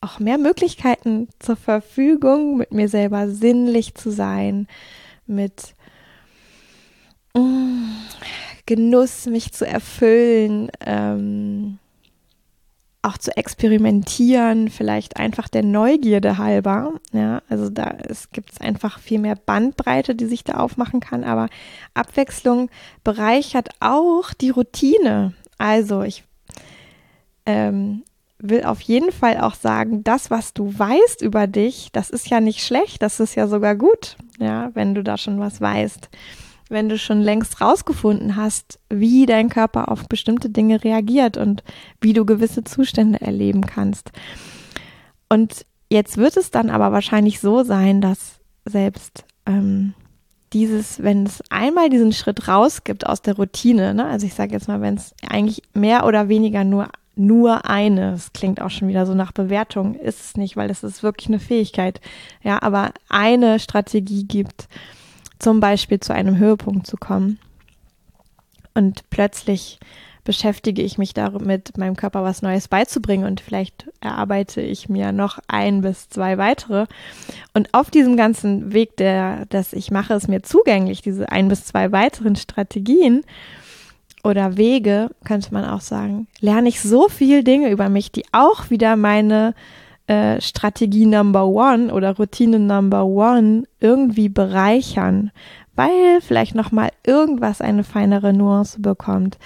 auch 0.00 0.20
mehr 0.20 0.38
Möglichkeiten 0.38 1.28
zur 1.40 1.56
Verfügung, 1.56 2.56
mit 2.56 2.72
mir 2.72 2.88
selber 2.88 3.28
sinnlich 3.28 3.94
zu 3.94 4.10
sein, 4.10 4.68
mit 5.26 5.74
mm, 7.34 7.88
Genuss 8.66 9.26
mich 9.26 9.52
zu 9.52 9.66
erfüllen, 9.66 10.70
ähm, 10.84 11.78
auch 13.06 13.18
zu 13.18 13.36
experimentieren, 13.36 14.68
vielleicht 14.68 15.16
einfach 15.16 15.48
der 15.48 15.62
Neugierde 15.62 16.38
halber. 16.38 16.94
Ja, 17.12 17.42
also 17.48 17.70
da 17.70 17.94
gibt 18.32 18.52
es 18.52 18.60
einfach 18.60 18.98
viel 18.98 19.18
mehr 19.18 19.36
Bandbreite, 19.36 20.14
die 20.14 20.26
sich 20.26 20.44
da 20.44 20.54
aufmachen 20.54 21.00
kann. 21.00 21.24
Aber 21.24 21.48
Abwechslung 21.94 22.68
bereichert 23.04 23.70
auch 23.80 24.34
die 24.34 24.50
Routine. 24.50 25.34
Also 25.58 26.02
ich 26.02 26.24
ähm, 27.46 28.02
will 28.38 28.64
auf 28.64 28.80
jeden 28.80 29.12
Fall 29.12 29.40
auch 29.40 29.54
sagen, 29.54 30.04
das, 30.04 30.30
was 30.30 30.52
du 30.52 30.76
weißt 30.76 31.22
über 31.22 31.46
dich, 31.46 31.90
das 31.92 32.10
ist 32.10 32.28
ja 32.28 32.40
nicht 32.40 32.64
schlecht, 32.64 33.02
das 33.02 33.20
ist 33.20 33.34
ja 33.34 33.46
sogar 33.46 33.76
gut, 33.76 34.16
ja, 34.38 34.70
wenn 34.74 34.94
du 34.94 35.02
da 35.02 35.16
schon 35.16 35.40
was 35.40 35.60
weißt. 35.60 36.10
Wenn 36.68 36.88
du 36.88 36.98
schon 36.98 37.20
längst 37.20 37.60
rausgefunden 37.60 38.36
hast, 38.36 38.78
wie 38.88 39.26
dein 39.26 39.48
Körper 39.48 39.90
auf 39.90 40.08
bestimmte 40.08 40.50
Dinge 40.50 40.82
reagiert 40.82 41.36
und 41.36 41.62
wie 42.00 42.12
du 42.12 42.24
gewisse 42.24 42.64
Zustände 42.64 43.20
erleben 43.20 43.66
kannst. 43.66 44.10
Und 45.28 45.64
jetzt 45.90 46.16
wird 46.16 46.36
es 46.36 46.50
dann 46.50 46.70
aber 46.70 46.92
wahrscheinlich 46.92 47.40
so 47.40 47.62
sein, 47.62 48.00
dass 48.00 48.40
selbst 48.64 49.24
ähm, 49.46 49.94
dieses, 50.52 51.02
wenn 51.02 51.24
es 51.24 51.42
einmal 51.50 51.90
diesen 51.90 52.12
Schritt 52.12 52.48
rausgibt 52.48 53.06
aus 53.06 53.22
der 53.22 53.36
Routine, 53.36 53.94
ne? 53.94 54.06
also 54.06 54.26
ich 54.26 54.34
sage 54.34 54.52
jetzt 54.52 54.68
mal, 54.68 54.80
wenn 54.80 54.94
es 54.94 55.14
eigentlich 55.28 55.62
mehr 55.74 56.06
oder 56.06 56.28
weniger 56.28 56.64
nur 56.64 56.88
nur 57.16 57.64
eine. 57.64 58.12
Das 58.12 58.32
klingt 58.34 58.60
auch 58.60 58.70
schon 58.70 58.88
wieder 58.88 59.06
so 59.06 59.14
nach 59.14 59.32
Bewertung. 59.32 59.94
Ist 59.94 60.20
es 60.20 60.36
nicht, 60.36 60.56
weil 60.56 60.70
es 60.70 60.82
ist 60.82 61.02
wirklich 61.02 61.28
eine 61.28 61.40
Fähigkeit. 61.40 62.00
Ja, 62.42 62.62
aber 62.62 62.92
eine 63.08 63.58
Strategie 63.58 64.24
gibt, 64.24 64.68
zum 65.38 65.60
Beispiel 65.60 66.00
zu 66.00 66.14
einem 66.14 66.38
Höhepunkt 66.38 66.86
zu 66.86 66.96
kommen. 66.96 67.38
Und 68.74 69.08
plötzlich 69.10 69.78
beschäftige 70.24 70.82
ich 70.82 70.98
mich 70.98 71.14
damit, 71.14 71.78
meinem 71.78 71.96
Körper 71.96 72.24
was 72.24 72.42
Neues 72.42 72.68
beizubringen 72.68 73.26
und 73.26 73.40
vielleicht 73.40 73.88
erarbeite 74.00 74.60
ich 74.60 74.88
mir 74.88 75.12
noch 75.12 75.38
ein 75.46 75.80
bis 75.80 76.08
zwei 76.08 76.36
weitere. 76.36 76.86
Und 77.54 77.72
auf 77.72 77.90
diesem 77.90 78.16
ganzen 78.16 78.72
Weg, 78.72 78.96
der, 78.96 79.46
dass 79.46 79.72
ich 79.72 79.90
mache 79.90 80.14
es 80.14 80.28
mir 80.28 80.42
zugänglich, 80.42 81.00
diese 81.00 81.30
ein 81.30 81.48
bis 81.48 81.64
zwei 81.64 81.92
weiteren 81.92 82.36
Strategien, 82.36 83.22
oder 84.26 84.56
Wege, 84.56 85.10
könnte 85.24 85.54
man 85.54 85.64
auch 85.64 85.80
sagen, 85.80 86.26
lerne 86.40 86.68
ich 86.68 86.80
so 86.80 87.08
viel 87.08 87.44
Dinge 87.44 87.70
über 87.70 87.88
mich, 87.88 88.10
die 88.10 88.24
auch 88.32 88.70
wieder 88.70 88.96
meine 88.96 89.54
äh, 90.06 90.40
Strategie 90.40 91.06
Number 91.06 91.46
One 91.46 91.92
oder 91.92 92.16
Routine 92.16 92.58
Number 92.58 93.04
One 93.04 93.64
irgendwie 93.80 94.28
bereichern, 94.28 95.30
weil 95.74 96.20
vielleicht 96.20 96.54
noch 96.54 96.72
mal 96.72 96.90
irgendwas 97.04 97.60
eine 97.60 97.84
feinere 97.84 98.32
Nuance 98.32 98.80
bekommt 98.80 99.38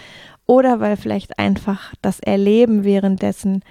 oder 0.47 0.81
weil 0.81 0.97
vielleicht 0.97 1.39
einfach 1.39 1.95
das 2.03 2.21
Erleben 2.21 2.85
währenddessen 2.85 3.63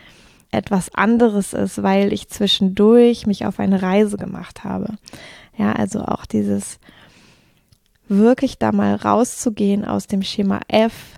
etwas 0.52 0.94
anderes 0.96 1.54
ist, 1.54 1.84
weil 1.84 2.12
ich 2.12 2.30
zwischendurch 2.30 3.28
mich 3.28 3.46
auf 3.46 3.60
eine 3.60 3.82
Reise 3.82 4.18
gemacht 4.18 4.64
habe. 4.64 4.96
Ja, 5.58 5.74
also 5.74 6.02
auch 6.02 6.26
dieses 6.26 6.80
wirklich 8.08 8.58
da 8.58 8.72
mal 8.72 8.96
rauszugehen 8.96 9.86
aus 9.86 10.08
dem 10.08 10.24
Schema 10.24 10.62
F 10.68 11.18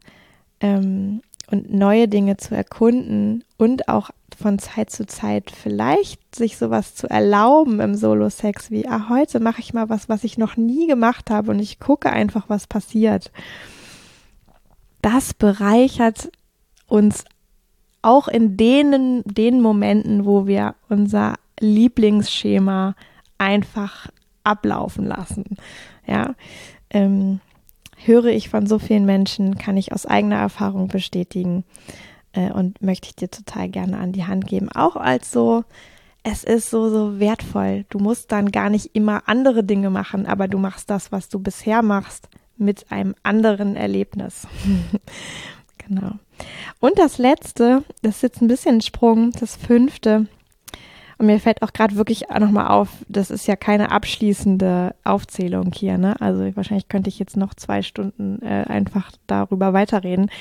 ähm, 0.60 1.22
und 1.52 1.74
neue 1.74 2.08
Dinge 2.08 2.38
zu 2.38 2.56
erkunden 2.56 3.44
und 3.58 3.90
auch 3.90 4.10
von 4.38 4.58
Zeit 4.58 4.90
zu 4.90 5.06
Zeit 5.06 5.52
vielleicht 5.52 6.36
sich 6.36 6.58
sowas 6.58 6.96
zu 6.96 7.10
erlauben 7.10 7.80
im 7.80 7.96
Solo-Sex 7.96 8.72
wie, 8.72 8.88
ah, 8.88 9.10
heute 9.10 9.40
mache 9.40 9.60
ich 9.60 9.74
mal 9.74 9.90
was, 9.90 10.10
was 10.10 10.24
ich 10.24 10.38
noch 10.38 10.58
nie 10.58 10.88
gemacht 10.88 11.30
habe 11.30 11.52
und 11.52 11.60
ich 11.60 11.80
gucke 11.80 12.10
einfach, 12.10 12.46
was 12.48 12.68
passiert. 12.68 13.32
Das 15.02 15.34
bereichert 15.34 16.32
uns 16.88 17.26
auch 18.02 18.28
in 18.28 18.58
denen, 18.58 19.24
den 19.26 19.62
Momenten, 19.62 20.26
wo 20.26 20.48
wir 20.48 20.76
unser 20.90 21.36
Lieblingsschema 21.60 22.96
einfach 23.38 24.08
ablaufen 24.44 25.06
lassen. 25.06 25.58
Ja, 26.08 26.36
ähm, 26.90 27.42
höre 28.06 28.26
ich 28.26 28.50
von 28.50 28.66
so 28.66 28.80
vielen 28.80 29.06
Menschen, 29.06 29.58
kann 29.58 29.78
ich 29.78 29.94
aus 29.94 30.06
eigener 30.06 30.38
Erfahrung 30.38 30.88
bestätigen 30.88 31.64
äh, 32.34 32.52
und 32.52 32.82
möchte 32.82 33.08
ich 33.08 33.16
dir 33.16 33.30
total 33.30 33.70
gerne 33.70 33.98
an 33.98 34.12
die 34.12 34.26
Hand 34.26 34.48
geben. 34.48 34.70
Auch 34.72 34.96
als 34.96 35.32
so, 35.32 35.64
es 36.24 36.44
ist 36.44 36.70
so, 36.70 36.90
so 36.90 37.20
wertvoll. 37.20 37.86
Du 37.90 38.00
musst 38.00 38.32
dann 38.32 38.52
gar 38.52 38.70
nicht 38.70 38.92
immer 38.94 39.24
andere 39.28 39.64
Dinge 39.64 39.90
machen, 39.90 40.26
aber 40.26 40.48
du 40.48 40.58
machst 40.58 40.90
das, 40.90 41.12
was 41.12 41.30
du 41.30 41.40
bisher 41.40 41.82
machst, 41.82 42.30
mit 42.58 42.92
einem 42.92 43.16
anderen 43.24 43.76
Erlebnis. 43.76 44.48
genau. 45.78 46.12
Und 46.80 46.98
das 46.98 47.18
letzte, 47.18 47.84
das 48.02 48.18
ist 48.18 48.24
jetzt 48.24 48.42
ein 48.42 48.48
bisschen 48.48 48.76
ein 48.76 48.82
Sprung, 48.82 49.32
das 49.40 49.56
fünfte, 49.56 50.28
und 51.22 51.28
mir 51.28 51.40
fällt 51.40 51.62
auch 51.62 51.72
gerade 51.72 51.98
wirklich 51.98 52.30
nochmal 52.30 52.70
auf, 52.70 52.90
das 53.08 53.30
ist 53.30 53.46
ja 53.46 53.56
keine 53.56 53.92
abschließende 53.92 54.96
Aufzählung 55.04 55.72
hier, 55.72 56.00
ne? 56.00 56.20
Also 56.20 56.56
wahrscheinlich 56.56 56.88
könnte 56.88 57.10
ich 57.10 57.20
jetzt 57.20 57.38
noch 57.38 57.54
zwei 57.54 57.84
Stunden 57.84 58.42
äh, 58.42 58.66
einfach 58.68 59.12
darüber 59.28 59.72
weiterreden. 59.72 60.32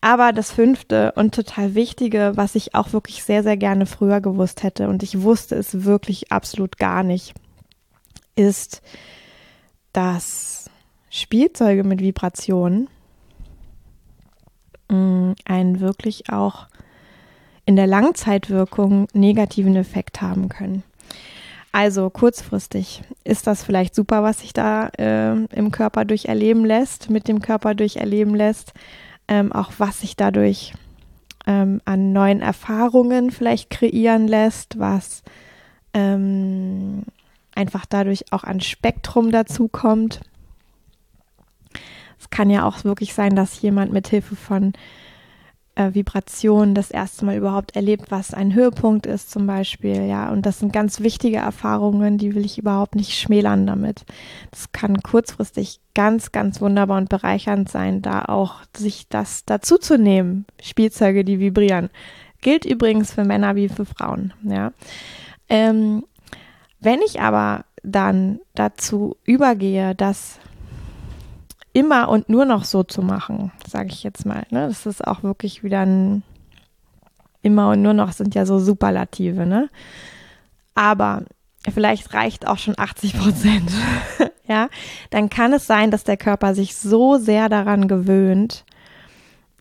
Aber 0.00 0.32
das 0.32 0.50
fünfte 0.52 1.12
und 1.16 1.34
total 1.34 1.74
wichtige, 1.74 2.32
was 2.34 2.54
ich 2.54 2.74
auch 2.74 2.94
wirklich 2.94 3.24
sehr, 3.24 3.42
sehr 3.42 3.58
gerne 3.58 3.84
früher 3.84 4.22
gewusst 4.22 4.62
hätte 4.62 4.88
und 4.88 5.02
ich 5.02 5.20
wusste 5.20 5.54
es 5.54 5.84
wirklich 5.84 6.32
absolut 6.32 6.78
gar 6.78 7.02
nicht, 7.02 7.34
ist, 8.36 8.80
dass 9.92 10.70
Spielzeuge 11.10 11.84
mit 11.84 12.00
Vibrationen 12.00 12.88
mm, 14.88 15.32
einen 15.44 15.80
wirklich 15.80 16.32
auch 16.32 16.68
in 17.66 17.76
der 17.76 17.86
Langzeitwirkung 17.86 19.08
negativen 19.12 19.76
Effekt 19.76 20.22
haben 20.22 20.48
können. 20.48 20.82
Also 21.72 22.08
kurzfristig 22.08 23.02
ist 23.24 23.46
das 23.46 23.62
vielleicht 23.62 23.94
super, 23.94 24.22
was 24.22 24.40
sich 24.40 24.54
da 24.54 24.88
äh, 24.96 25.34
im 25.34 25.70
Körper 25.72 26.06
durcherleben 26.06 26.64
lässt, 26.64 27.10
mit 27.10 27.28
dem 27.28 27.42
Körper 27.42 27.74
durcherleben 27.74 28.34
lässt, 28.34 28.72
ähm, 29.28 29.52
auch 29.52 29.72
was 29.76 30.00
sich 30.00 30.16
dadurch 30.16 30.72
ähm, 31.46 31.82
an 31.84 32.12
neuen 32.12 32.40
Erfahrungen 32.40 33.30
vielleicht 33.30 33.68
kreieren 33.68 34.26
lässt, 34.26 34.78
was 34.78 35.22
ähm, 35.92 37.02
einfach 37.54 37.84
dadurch 37.84 38.32
auch 38.32 38.44
an 38.44 38.60
Spektrum 38.60 39.30
dazukommt. 39.30 40.20
Es 42.18 42.30
kann 42.30 42.48
ja 42.48 42.64
auch 42.64 42.84
wirklich 42.84 43.12
sein, 43.12 43.36
dass 43.36 43.60
jemand 43.60 43.92
mit 43.92 44.08
Hilfe 44.08 44.36
von 44.36 44.72
äh, 45.76 45.94
Vibration 45.94 46.74
das 46.74 46.90
erste 46.90 47.24
Mal 47.24 47.36
überhaupt 47.36 47.76
erlebt, 47.76 48.10
was 48.10 48.34
ein 48.34 48.54
Höhepunkt 48.54 49.06
ist 49.06 49.30
zum 49.30 49.46
Beispiel, 49.46 50.06
ja. 50.06 50.30
Und 50.30 50.44
das 50.44 50.58
sind 50.58 50.72
ganz 50.72 51.00
wichtige 51.00 51.36
Erfahrungen, 51.36 52.18
die 52.18 52.34
will 52.34 52.44
ich 52.44 52.58
überhaupt 52.58 52.96
nicht 52.96 53.16
schmälern 53.16 53.66
damit. 53.66 54.04
Das 54.50 54.72
kann 54.72 55.02
kurzfristig 55.02 55.80
ganz, 55.94 56.32
ganz 56.32 56.60
wunderbar 56.60 56.98
und 56.98 57.08
bereichernd 57.08 57.68
sein, 57.68 58.02
da 58.02 58.24
auch 58.24 58.56
sich 58.76 59.08
das 59.08 59.44
dazu 59.44 59.78
zu 59.78 59.98
nehmen. 59.98 60.46
Spielzeuge, 60.60 61.24
die 61.24 61.38
vibrieren. 61.38 61.90
Gilt 62.40 62.64
übrigens 62.64 63.12
für 63.12 63.24
Männer 63.24 63.54
wie 63.54 63.68
für 63.68 63.84
Frauen, 63.84 64.32
ja. 64.42 64.72
Ähm, 65.48 66.04
wenn 66.80 67.00
ich 67.02 67.20
aber 67.20 67.64
dann 67.82 68.40
dazu 68.54 69.16
übergehe, 69.24 69.94
dass 69.94 70.38
immer 71.76 72.08
und 72.08 72.30
nur 72.30 72.46
noch 72.46 72.64
so 72.64 72.84
zu 72.84 73.02
machen, 73.02 73.52
sage 73.68 73.90
ich 73.90 74.02
jetzt 74.02 74.24
mal. 74.24 74.46
Ne? 74.48 74.66
Das 74.66 74.86
ist 74.86 75.06
auch 75.06 75.22
wirklich 75.22 75.62
wieder 75.62 75.80
ein 75.84 76.22
immer 77.42 77.68
und 77.70 77.82
nur 77.82 77.92
noch 77.92 78.12
sind 78.12 78.34
ja 78.34 78.46
so 78.46 78.58
Superlative, 78.58 79.44
ne? 79.44 79.68
Aber 80.74 81.22
vielleicht 81.72 82.14
reicht 82.14 82.46
auch 82.46 82.56
schon 82.56 82.78
80 82.78 83.18
Prozent, 83.18 83.70
ja? 84.48 84.68
Dann 85.10 85.28
kann 85.28 85.52
es 85.52 85.66
sein, 85.66 85.90
dass 85.90 86.02
der 86.02 86.16
Körper 86.16 86.54
sich 86.54 86.74
so 86.76 87.18
sehr 87.18 87.50
daran 87.50 87.88
gewöhnt, 87.88 88.64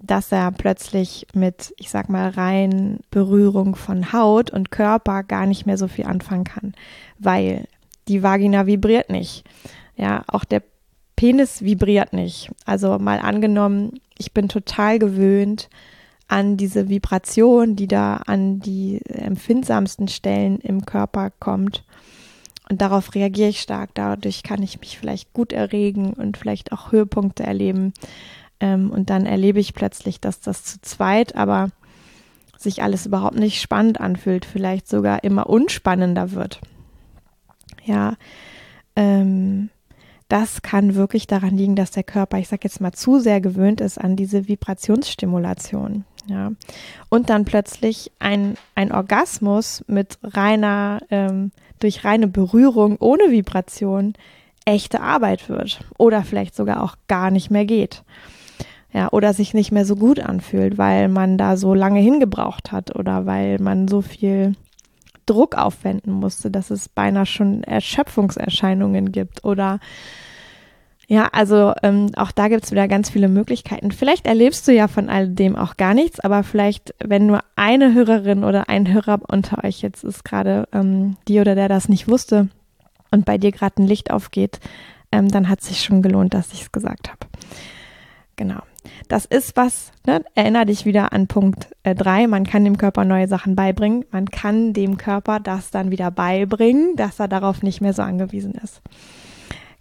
dass 0.01 0.31
er 0.31 0.51
plötzlich 0.51 1.27
mit, 1.33 1.73
ich 1.77 1.89
sag 1.89 2.07
mal, 2.07 2.29
rein 2.29 3.01
Berührung 3.11 3.75
von 3.75 4.13
Haut 4.13 4.51
und 4.51 4.71
Körper 4.71 5.23
gar 5.23 5.45
nicht 5.45 5.65
mehr 5.65 5.77
so 5.77 5.89
viel 5.89 6.05
anfangen 6.05 6.45
kann, 6.45 6.75
weil 7.19 7.67
die 8.07 8.23
Vagina 8.23 8.67
vibriert 8.67 9.09
nicht. 9.09 9.43
Ja, 9.97 10.23
auch 10.27 10.45
der 10.45 10.61
Penis 11.15 11.63
vibriert 11.63 12.13
nicht. 12.13 12.51
Also 12.65 12.99
mal 12.99 13.19
angenommen, 13.19 13.99
ich 14.17 14.33
bin 14.33 14.49
total 14.49 14.99
gewöhnt 14.99 15.69
an 16.27 16.57
diese 16.57 16.89
Vibration, 16.89 17.75
die 17.75 17.87
da 17.87 18.17
an 18.17 18.59
die 18.59 19.01
empfindsamsten 19.05 20.07
Stellen 20.07 20.59
im 20.59 20.85
Körper 20.85 21.31
kommt. 21.39 21.83
Und 22.69 22.81
darauf 22.81 23.13
reagiere 23.13 23.49
ich 23.49 23.61
stark. 23.61 23.91
Dadurch 23.93 24.41
kann 24.41 24.63
ich 24.63 24.79
mich 24.79 24.97
vielleicht 24.97 25.33
gut 25.33 25.53
erregen 25.53 26.13
und 26.13 26.37
vielleicht 26.37 26.71
auch 26.71 26.91
Höhepunkte 26.91 27.43
erleben. 27.43 27.93
Ähm, 28.59 28.89
und 28.89 29.09
dann 29.09 29.25
erlebe 29.25 29.59
ich 29.59 29.75
plötzlich, 29.75 30.19
dass 30.19 30.39
das 30.39 30.63
zu 30.63 30.81
zweit 30.81 31.35
aber 31.35 31.69
sich 32.57 32.81
alles 32.81 33.05
überhaupt 33.05 33.37
nicht 33.37 33.61
spannend 33.61 33.99
anfühlt, 33.99 34.45
vielleicht 34.45 34.87
sogar 34.87 35.23
immer 35.23 35.47
unspannender 35.47 36.31
wird. 36.31 36.59
Ja, 37.83 38.15
ähm, 38.95 39.69
das 40.27 40.61
kann 40.61 40.95
wirklich 40.95 41.27
daran 41.27 41.55
liegen, 41.55 41.75
dass 41.75 41.91
der 41.91 42.03
Körper, 42.03 42.39
ich 42.39 42.47
sage 42.47 42.61
jetzt 42.63 42.81
mal, 42.81 42.93
zu 42.93 43.19
sehr 43.19 43.41
gewöhnt 43.41 43.81
ist 43.81 43.99
an 43.99 44.15
diese 44.15 44.47
Vibrationsstimulation. 44.47 46.03
Ja. 46.27 46.51
Und 47.09 47.29
dann 47.29 47.45
plötzlich 47.45 48.11
ein, 48.19 48.57
ein 48.73 48.91
Orgasmus 48.91 49.83
mit 49.87 50.17
reiner, 50.23 50.99
ähm, 51.11 51.51
durch 51.79 52.03
reine 52.03 52.27
Berührung 52.27 52.97
ohne 52.99 53.29
Vibration 53.29 54.13
echte 54.65 55.01
Arbeit 55.01 55.47
wird. 55.49 55.81
Oder 55.97 56.23
vielleicht 56.23 56.55
sogar 56.55 56.81
auch 56.81 56.95
gar 57.07 57.29
nicht 57.29 57.51
mehr 57.51 57.65
geht. 57.65 58.03
Ja, 58.91 59.09
oder 59.11 59.33
sich 59.33 59.53
nicht 59.53 59.71
mehr 59.71 59.85
so 59.85 59.95
gut 59.95 60.19
anfühlt, 60.19 60.77
weil 60.77 61.09
man 61.09 61.37
da 61.37 61.57
so 61.57 61.73
lange 61.73 61.99
hingebraucht 61.99 62.71
hat 62.71 62.95
oder 62.95 63.25
weil 63.25 63.59
man 63.59 63.87
so 63.87 64.01
viel 64.01 64.55
Druck 65.25 65.55
aufwenden 65.55 66.11
musste, 66.13 66.51
dass 66.51 66.69
es 66.69 66.89
beinahe 66.89 67.25
schon 67.25 67.63
Erschöpfungserscheinungen 67.63 69.11
gibt 69.11 69.43
oder 69.43 69.79
ja, 71.07 71.27
also 71.31 71.73
ähm, 71.83 72.11
auch 72.15 72.31
da 72.31 72.47
gibt 72.47 72.63
es 72.63 72.71
wieder 72.71 72.87
ganz 72.87 73.11
viele 73.11 73.27
Möglichkeiten. 73.27 73.91
Vielleicht 73.91 74.25
erlebst 74.25 74.67
du 74.67 74.73
ja 74.73 74.87
von 74.87 75.09
all 75.09 75.27
dem 75.27 75.55
auch 75.55 75.77
gar 75.77 75.93
nichts, 75.93 76.19
aber 76.19 76.41
vielleicht, 76.43 76.95
wenn 77.03 77.27
nur 77.27 77.41
eine 77.55 77.93
Hörerin 77.93 78.43
oder 78.43 78.69
ein 78.69 78.91
Hörer 78.91 79.19
unter 79.27 79.63
euch 79.63 79.81
jetzt 79.81 80.03
ist 80.03 80.25
gerade 80.25 80.67
ähm, 80.73 81.17
die 81.27 81.39
oder 81.39 81.53
der 81.53 81.69
das 81.69 81.89
nicht 81.89 82.07
wusste 82.07 82.49
und 83.11 83.25
bei 83.25 83.37
dir 83.37 83.51
gerade 83.51 83.83
ein 83.83 83.87
Licht 83.87 84.09
aufgeht, 84.09 84.59
ähm, 85.11 85.29
dann 85.29 85.47
hat 85.47 85.61
sich 85.61 85.83
schon 85.83 86.01
gelohnt, 86.01 86.33
dass 86.33 86.53
ich 86.53 86.63
es 86.63 86.71
gesagt 86.71 87.09
habe. 87.09 87.19
Genau. 88.35 88.61
Das 89.07 89.25
ist 89.25 89.55
was, 89.55 89.91
ne? 90.05 90.23
erinnere 90.35 90.67
dich 90.67 90.85
wieder 90.85 91.13
an 91.13 91.27
Punkt 91.27 91.69
3, 91.83 92.23
äh, 92.23 92.27
man 92.27 92.45
kann 92.45 92.63
dem 92.63 92.77
Körper 92.77 93.05
neue 93.05 93.27
Sachen 93.27 93.55
beibringen, 93.55 94.05
man 94.11 94.29
kann 94.29 94.73
dem 94.73 94.97
Körper 94.97 95.39
das 95.39 95.71
dann 95.71 95.91
wieder 95.91 96.11
beibringen, 96.11 96.95
dass 96.95 97.19
er 97.19 97.27
darauf 97.27 97.63
nicht 97.63 97.81
mehr 97.81 97.93
so 97.93 98.01
angewiesen 98.01 98.53
ist. 98.63 98.81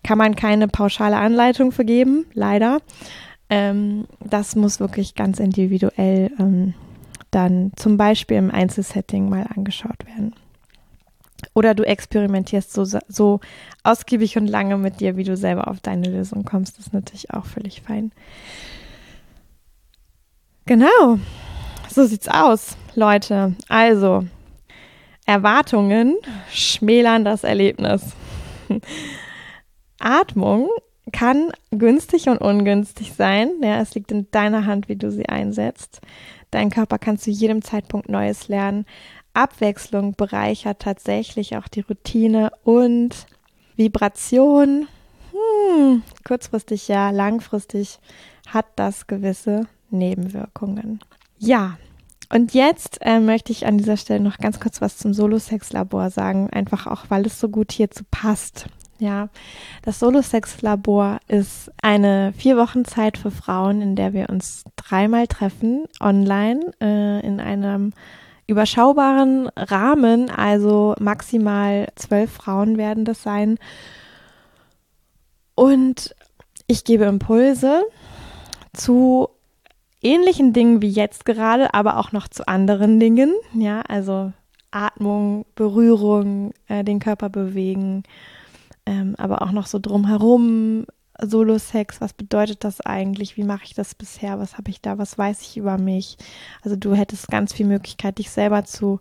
Kann 0.02 0.18
man 0.18 0.36
keine 0.36 0.68
pauschale 0.68 1.16
Anleitung 1.16 1.72
vergeben, 1.72 2.26
leider. 2.34 2.78
Ähm, 3.48 4.06
das 4.20 4.56
muss 4.56 4.80
wirklich 4.80 5.14
ganz 5.14 5.40
individuell 5.40 6.30
ähm, 6.38 6.74
dann 7.30 7.72
zum 7.76 7.96
Beispiel 7.96 8.36
im 8.36 8.50
Einzelsetting 8.50 9.28
mal 9.28 9.46
angeschaut 9.54 10.06
werden. 10.06 10.34
Oder 11.52 11.74
du 11.74 11.82
experimentierst 11.82 12.72
so, 12.72 12.84
so 12.84 13.40
ausgiebig 13.82 14.36
und 14.36 14.46
lange 14.46 14.78
mit 14.78 15.00
dir, 15.00 15.16
wie 15.16 15.24
du 15.24 15.36
selber 15.36 15.68
auf 15.68 15.80
deine 15.80 16.08
Lösung 16.08 16.44
kommst. 16.44 16.78
Das 16.78 16.86
ist 16.86 16.92
natürlich 16.92 17.30
auch 17.32 17.44
völlig 17.44 17.82
fein. 17.82 18.12
Genau, 20.66 21.18
so 21.90 22.06
sieht's 22.06 22.26
aus, 22.26 22.78
Leute. 22.94 23.54
Also, 23.68 24.24
Erwartungen 25.26 26.16
schmälern 26.50 27.22
das 27.22 27.44
Erlebnis. 27.44 28.12
Atmung 29.98 30.70
kann 31.12 31.52
günstig 31.70 32.30
und 32.30 32.38
ungünstig 32.38 33.12
sein. 33.12 33.50
Ja, 33.62 33.78
es 33.80 33.94
liegt 33.94 34.10
in 34.10 34.30
deiner 34.30 34.64
Hand, 34.64 34.88
wie 34.88 34.96
du 34.96 35.10
sie 35.10 35.28
einsetzt. 35.28 36.00
Dein 36.50 36.70
Körper 36.70 36.98
kann 36.98 37.18
zu 37.18 37.30
jedem 37.30 37.60
Zeitpunkt 37.60 38.08
Neues 38.08 38.48
lernen. 38.48 38.86
Abwechslung 39.34 40.14
bereichert 40.14 40.80
tatsächlich 40.80 41.58
auch 41.58 41.68
die 41.68 41.80
Routine 41.80 42.52
und 42.62 43.26
Vibration. 43.76 44.88
Hm, 45.32 46.02
kurzfristig 46.26 46.88
ja, 46.88 47.10
langfristig 47.10 47.98
hat 48.46 48.66
das 48.76 49.06
gewisse 49.06 49.66
Nebenwirkungen. 49.94 51.00
Ja, 51.38 51.76
und 52.32 52.54
jetzt 52.54 52.98
äh, 53.02 53.20
möchte 53.20 53.52
ich 53.52 53.66
an 53.66 53.78
dieser 53.78 53.96
Stelle 53.96 54.20
noch 54.20 54.38
ganz 54.38 54.60
kurz 54.60 54.80
was 54.80 54.96
zum 54.96 55.14
Solo-Sex-Labor 55.14 56.10
sagen, 56.10 56.50
einfach 56.50 56.86
auch, 56.86 57.04
weil 57.08 57.26
es 57.26 57.38
so 57.38 57.48
gut 57.48 57.72
hierzu 57.72 58.04
passt. 58.10 58.66
Ja, 58.98 59.28
das 59.82 59.98
Solo-Sex-Labor 59.98 61.18
ist 61.28 61.70
eine 61.82 62.32
vier 62.36 62.56
Wochen 62.56 62.84
Zeit 62.84 63.18
für 63.18 63.30
Frauen, 63.30 63.82
in 63.82 63.96
der 63.96 64.12
wir 64.12 64.30
uns 64.30 64.64
dreimal 64.76 65.26
treffen, 65.26 65.84
online, 66.00 66.72
äh, 66.80 67.20
in 67.26 67.40
einem 67.40 67.92
überschaubaren 68.46 69.48
Rahmen, 69.56 70.30
also 70.30 70.94
maximal 71.00 71.88
zwölf 71.96 72.32
Frauen 72.32 72.76
werden 72.78 73.04
das 73.04 73.22
sein. 73.22 73.58
Und 75.54 76.14
ich 76.66 76.84
gebe 76.84 77.04
Impulse 77.04 77.82
zu 78.72 79.28
ähnlichen 80.04 80.52
Dingen 80.52 80.82
wie 80.82 80.90
jetzt 80.90 81.24
gerade, 81.24 81.74
aber 81.74 81.98
auch 81.98 82.12
noch 82.12 82.28
zu 82.28 82.46
anderen 82.46 83.00
Dingen. 83.00 83.32
Ja, 83.54 83.80
also 83.82 84.32
Atmung, 84.70 85.46
Berührung, 85.54 86.52
äh, 86.68 86.84
den 86.84 86.98
Körper 86.98 87.30
bewegen, 87.30 88.02
ähm, 88.86 89.14
aber 89.18 89.42
auch 89.42 89.52
noch 89.52 89.66
so 89.66 89.78
drumherum. 89.78 90.86
Solo-Sex, 91.22 92.00
was 92.00 92.12
bedeutet 92.12 92.64
das 92.64 92.80
eigentlich? 92.80 93.36
Wie 93.36 93.44
mache 93.44 93.62
ich 93.64 93.74
das 93.74 93.94
bisher? 93.94 94.40
Was 94.40 94.58
habe 94.58 94.70
ich 94.70 94.80
da? 94.80 94.98
Was 94.98 95.16
weiß 95.16 95.42
ich 95.42 95.56
über 95.56 95.78
mich? 95.78 96.16
Also 96.62 96.76
du 96.76 96.94
hättest 96.94 97.28
ganz 97.28 97.52
viel 97.52 97.66
Möglichkeit, 97.66 98.18
dich 98.18 98.30
selber 98.30 98.64
zu 98.64 98.98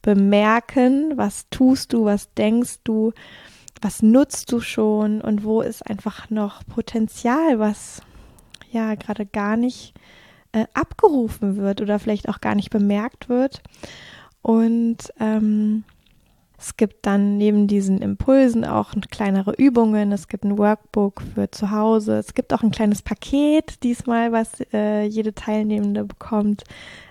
bemerken. 0.00 1.14
Was 1.16 1.46
tust 1.50 1.92
du? 1.92 2.04
Was 2.04 2.32
denkst 2.34 2.76
du? 2.84 3.12
Was 3.82 4.00
nutzt 4.00 4.52
du 4.52 4.60
schon? 4.60 5.20
Und 5.20 5.42
wo 5.42 5.60
ist 5.60 5.84
einfach 5.84 6.30
noch 6.30 6.64
Potenzial, 6.66 7.58
was 7.58 8.00
ja 8.70 8.94
gerade 8.94 9.26
gar 9.26 9.56
nicht 9.56 9.92
äh, 9.96 10.25
abgerufen 10.74 11.56
wird 11.56 11.80
oder 11.80 11.98
vielleicht 11.98 12.28
auch 12.28 12.40
gar 12.40 12.54
nicht 12.54 12.70
bemerkt 12.70 13.28
wird. 13.28 13.62
Und 14.42 15.12
ähm, 15.20 15.84
es 16.58 16.76
gibt 16.76 17.04
dann 17.04 17.36
neben 17.36 17.66
diesen 17.66 18.00
Impulsen 18.00 18.64
auch 18.64 18.94
kleinere 19.10 19.52
Übungen. 19.52 20.10
Es 20.12 20.28
gibt 20.28 20.44
ein 20.44 20.56
Workbook 20.56 21.22
für 21.34 21.50
zu 21.50 21.70
Hause. 21.70 22.16
Es 22.16 22.32
gibt 22.32 22.54
auch 22.54 22.62
ein 22.62 22.70
kleines 22.70 23.02
Paket 23.02 23.82
diesmal, 23.82 24.32
was 24.32 24.60
äh, 24.72 25.04
jede 25.04 25.34
Teilnehmende 25.34 26.04
bekommt. 26.04 26.64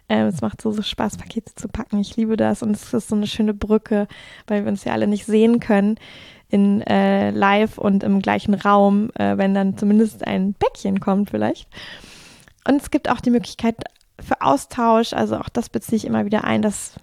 Ähm, 0.10 0.28
es 0.28 0.42
macht 0.42 0.62
so, 0.62 0.72
so 0.72 0.82
Spaß, 0.82 1.18
Pakete 1.18 1.54
zu 1.54 1.68
packen. 1.68 2.00
Ich 2.00 2.16
liebe 2.16 2.38
das 2.38 2.64
und 2.64 2.72
es 2.72 2.94
ist 2.94 3.10
so 3.10 3.16
eine 3.16 3.28
schöne 3.28 3.54
Brücke, 3.54 4.08
weil 4.48 4.64
wir 4.64 4.72
uns 4.72 4.84
ja 4.84 4.94
alle 4.94 5.08
nicht 5.08 5.26
sehen 5.26 5.60
können 5.60 5.98
in 6.50 6.82
äh, 6.82 7.32
live 7.32 7.78
und 7.78 8.04
im 8.04 8.22
gleichen 8.22 8.54
Raum, 8.54 9.10
äh, 9.16 9.38
wenn 9.38 9.54
dann 9.54 9.78
zumindest 9.78 10.26
ein 10.26 10.54
Päckchen 10.54 11.00
kommt 11.00 11.32
vielleicht. 11.32 11.68
Und 12.68 12.82
es 12.82 12.92
gibt 12.92 13.10
auch 13.10 13.22
die 13.22 13.32
Möglichkeit 13.32 13.76
für 14.20 14.42
Austausch, 14.42 15.14
also 15.14 15.38
auch 15.38 15.50
das 15.50 15.70
beziehe 15.70 15.98
ich 15.98 16.06
immer 16.06 16.26
wieder 16.26 16.44
ein, 16.44 16.62
dass 16.62 16.96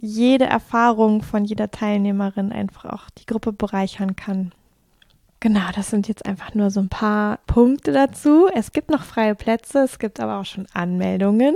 jede 0.00 0.46
Erfahrung 0.46 1.22
von 1.22 1.44
jeder 1.44 1.70
Teilnehmerin 1.70 2.52
einfach 2.52 2.84
auch 2.86 3.10
die 3.10 3.26
Gruppe 3.26 3.52
bereichern 3.52 4.16
kann. 4.16 4.52
Genau, 5.44 5.68
das 5.74 5.90
sind 5.90 6.08
jetzt 6.08 6.24
einfach 6.24 6.54
nur 6.54 6.70
so 6.70 6.80
ein 6.80 6.88
paar 6.88 7.38
Punkte 7.46 7.92
dazu. 7.92 8.48
Es 8.54 8.72
gibt 8.72 8.90
noch 8.90 9.02
freie 9.02 9.34
Plätze, 9.34 9.80
es 9.80 9.98
gibt 9.98 10.18
aber 10.18 10.40
auch 10.40 10.46
schon 10.46 10.66
Anmeldungen. 10.72 11.54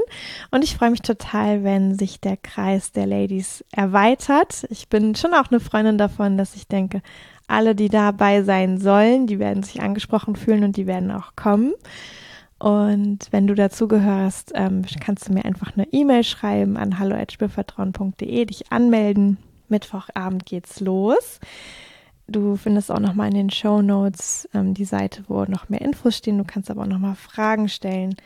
Und 0.50 0.62
ich 0.62 0.76
freue 0.76 0.90
mich 0.90 1.00
total, 1.00 1.64
wenn 1.64 1.94
sich 1.98 2.20
der 2.20 2.36
Kreis 2.36 2.92
der 2.92 3.06
Ladies 3.06 3.64
erweitert. 3.72 4.66
Ich 4.68 4.90
bin 4.90 5.14
schon 5.14 5.32
auch 5.32 5.50
eine 5.50 5.58
Freundin 5.58 5.96
davon, 5.96 6.36
dass 6.36 6.54
ich 6.54 6.68
denke, 6.68 7.00
alle, 7.46 7.74
die 7.74 7.88
dabei 7.88 8.42
sein 8.42 8.78
sollen, 8.78 9.26
die 9.26 9.38
werden 9.38 9.62
sich 9.62 9.80
angesprochen 9.80 10.36
fühlen 10.36 10.64
und 10.64 10.76
die 10.76 10.86
werden 10.86 11.10
auch 11.10 11.34
kommen. 11.34 11.72
Und 12.58 13.28
wenn 13.30 13.46
du 13.46 13.54
dazugehörst, 13.54 14.52
ähm, 14.54 14.82
kannst 15.00 15.28
du 15.28 15.32
mir 15.32 15.44
einfach 15.44 15.76
eine 15.76 15.86
E-Mail 15.92 16.24
schreiben 16.24 16.76
an 16.76 16.98
hallo@spürvertrauen.de, 16.98 18.44
dich 18.46 18.72
anmelden. 18.72 19.38
Mittwochabend 19.68 20.44
geht's 20.44 20.80
los. 20.80 21.38
Du 22.26 22.56
findest 22.56 22.90
auch 22.90 22.98
nochmal 22.98 23.28
in 23.28 23.34
den 23.34 23.50
Show 23.50 23.80
Notes 23.80 24.48
ähm, 24.52 24.74
die 24.74 24.84
Seite, 24.84 25.24
wo 25.28 25.44
noch 25.44 25.68
mehr 25.68 25.80
Infos 25.80 26.16
stehen. 26.16 26.38
Du 26.38 26.44
kannst 26.44 26.70
aber 26.70 26.82
auch 26.82 26.86
nochmal 26.86 27.14
Fragen 27.14 27.68
stellen. 27.68 28.16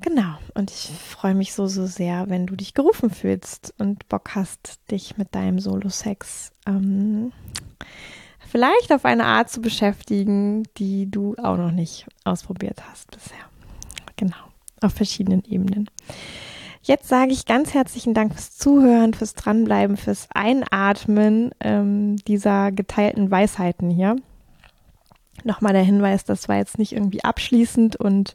Genau. 0.00 0.34
Und 0.54 0.70
ich 0.70 0.90
freue 0.90 1.34
mich 1.34 1.54
so, 1.54 1.66
so 1.66 1.86
sehr, 1.86 2.28
wenn 2.28 2.46
du 2.46 2.56
dich 2.56 2.74
gerufen 2.74 3.10
fühlst 3.10 3.74
und 3.78 4.08
Bock 4.08 4.34
hast, 4.34 4.80
dich 4.90 5.16
mit 5.16 5.34
deinem 5.34 5.58
Solo-Sex 5.58 6.52
ähm, 6.66 7.32
vielleicht 8.50 8.92
auf 8.92 9.04
eine 9.04 9.24
Art 9.24 9.50
zu 9.50 9.60
beschäftigen, 9.60 10.64
die 10.76 11.10
du 11.10 11.34
auch 11.42 11.56
noch 11.56 11.70
nicht 11.70 12.06
ausprobiert 12.24 12.82
hast 12.90 13.10
bisher. 13.10 13.38
Genau, 14.16 14.36
auf 14.80 14.92
verschiedenen 14.92 15.44
Ebenen. 15.44 15.88
Jetzt 16.82 17.08
sage 17.08 17.32
ich 17.32 17.44
ganz 17.44 17.74
herzlichen 17.74 18.14
Dank 18.14 18.32
fürs 18.32 18.56
Zuhören, 18.56 19.12
fürs 19.12 19.34
Dranbleiben, 19.34 19.96
fürs 19.96 20.28
Einatmen 20.32 21.50
ähm, 21.60 22.16
dieser 22.26 22.72
geteilten 22.72 23.30
Weisheiten 23.30 23.90
hier. 23.90 24.16
Nochmal 25.44 25.74
der 25.74 25.82
Hinweis, 25.82 26.24
das 26.24 26.48
war 26.48 26.56
jetzt 26.56 26.78
nicht 26.78 26.92
irgendwie 26.92 27.22
abschließend 27.22 27.96
und 27.96 28.34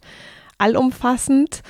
allumfassend, 0.58 1.64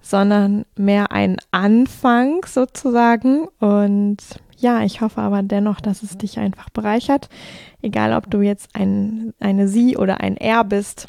sondern 0.00 0.66
mehr 0.76 1.10
ein 1.10 1.38
Anfang 1.50 2.44
sozusagen. 2.46 3.48
Und 3.58 4.18
ja, 4.56 4.82
ich 4.82 5.00
hoffe 5.00 5.20
aber 5.20 5.42
dennoch, 5.42 5.80
dass 5.80 6.02
es 6.02 6.16
dich 6.18 6.38
einfach 6.38 6.70
bereichert. 6.70 7.28
Egal, 7.82 8.12
ob 8.12 8.30
du 8.30 8.40
jetzt 8.40 8.70
ein, 8.74 9.34
eine 9.40 9.68
Sie 9.68 9.96
oder 9.96 10.20
ein 10.20 10.36
Er 10.36 10.64
bist. 10.64 11.08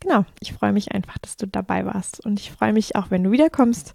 Genau, 0.00 0.24
ich 0.40 0.52
freue 0.52 0.72
mich 0.72 0.92
einfach, 0.92 1.18
dass 1.18 1.36
du 1.36 1.46
dabei 1.46 1.84
warst. 1.84 2.24
Und 2.24 2.40
ich 2.40 2.50
freue 2.50 2.72
mich 2.72 2.96
auch, 2.96 3.10
wenn 3.10 3.24
du 3.24 3.30
wiederkommst, 3.30 3.94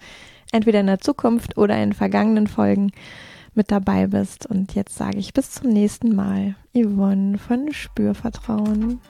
entweder 0.52 0.80
in 0.80 0.88
der 0.88 1.00
Zukunft 1.00 1.58
oder 1.58 1.82
in 1.82 1.94
vergangenen 1.94 2.48
Folgen. 2.48 2.92
mit 3.54 3.72
dabei 3.72 4.08
bist. 4.08 4.46
Und 4.46 4.76
jetzt 4.76 4.96
sage 4.96 5.18
ich 5.18 5.34
bis 5.34 5.52
zum 5.52 5.72
nächsten 5.72 6.16
Mal. 6.16 6.56
Yvonne 6.74 7.38
von 7.38 7.72
Spürvertrauen. 7.74 9.02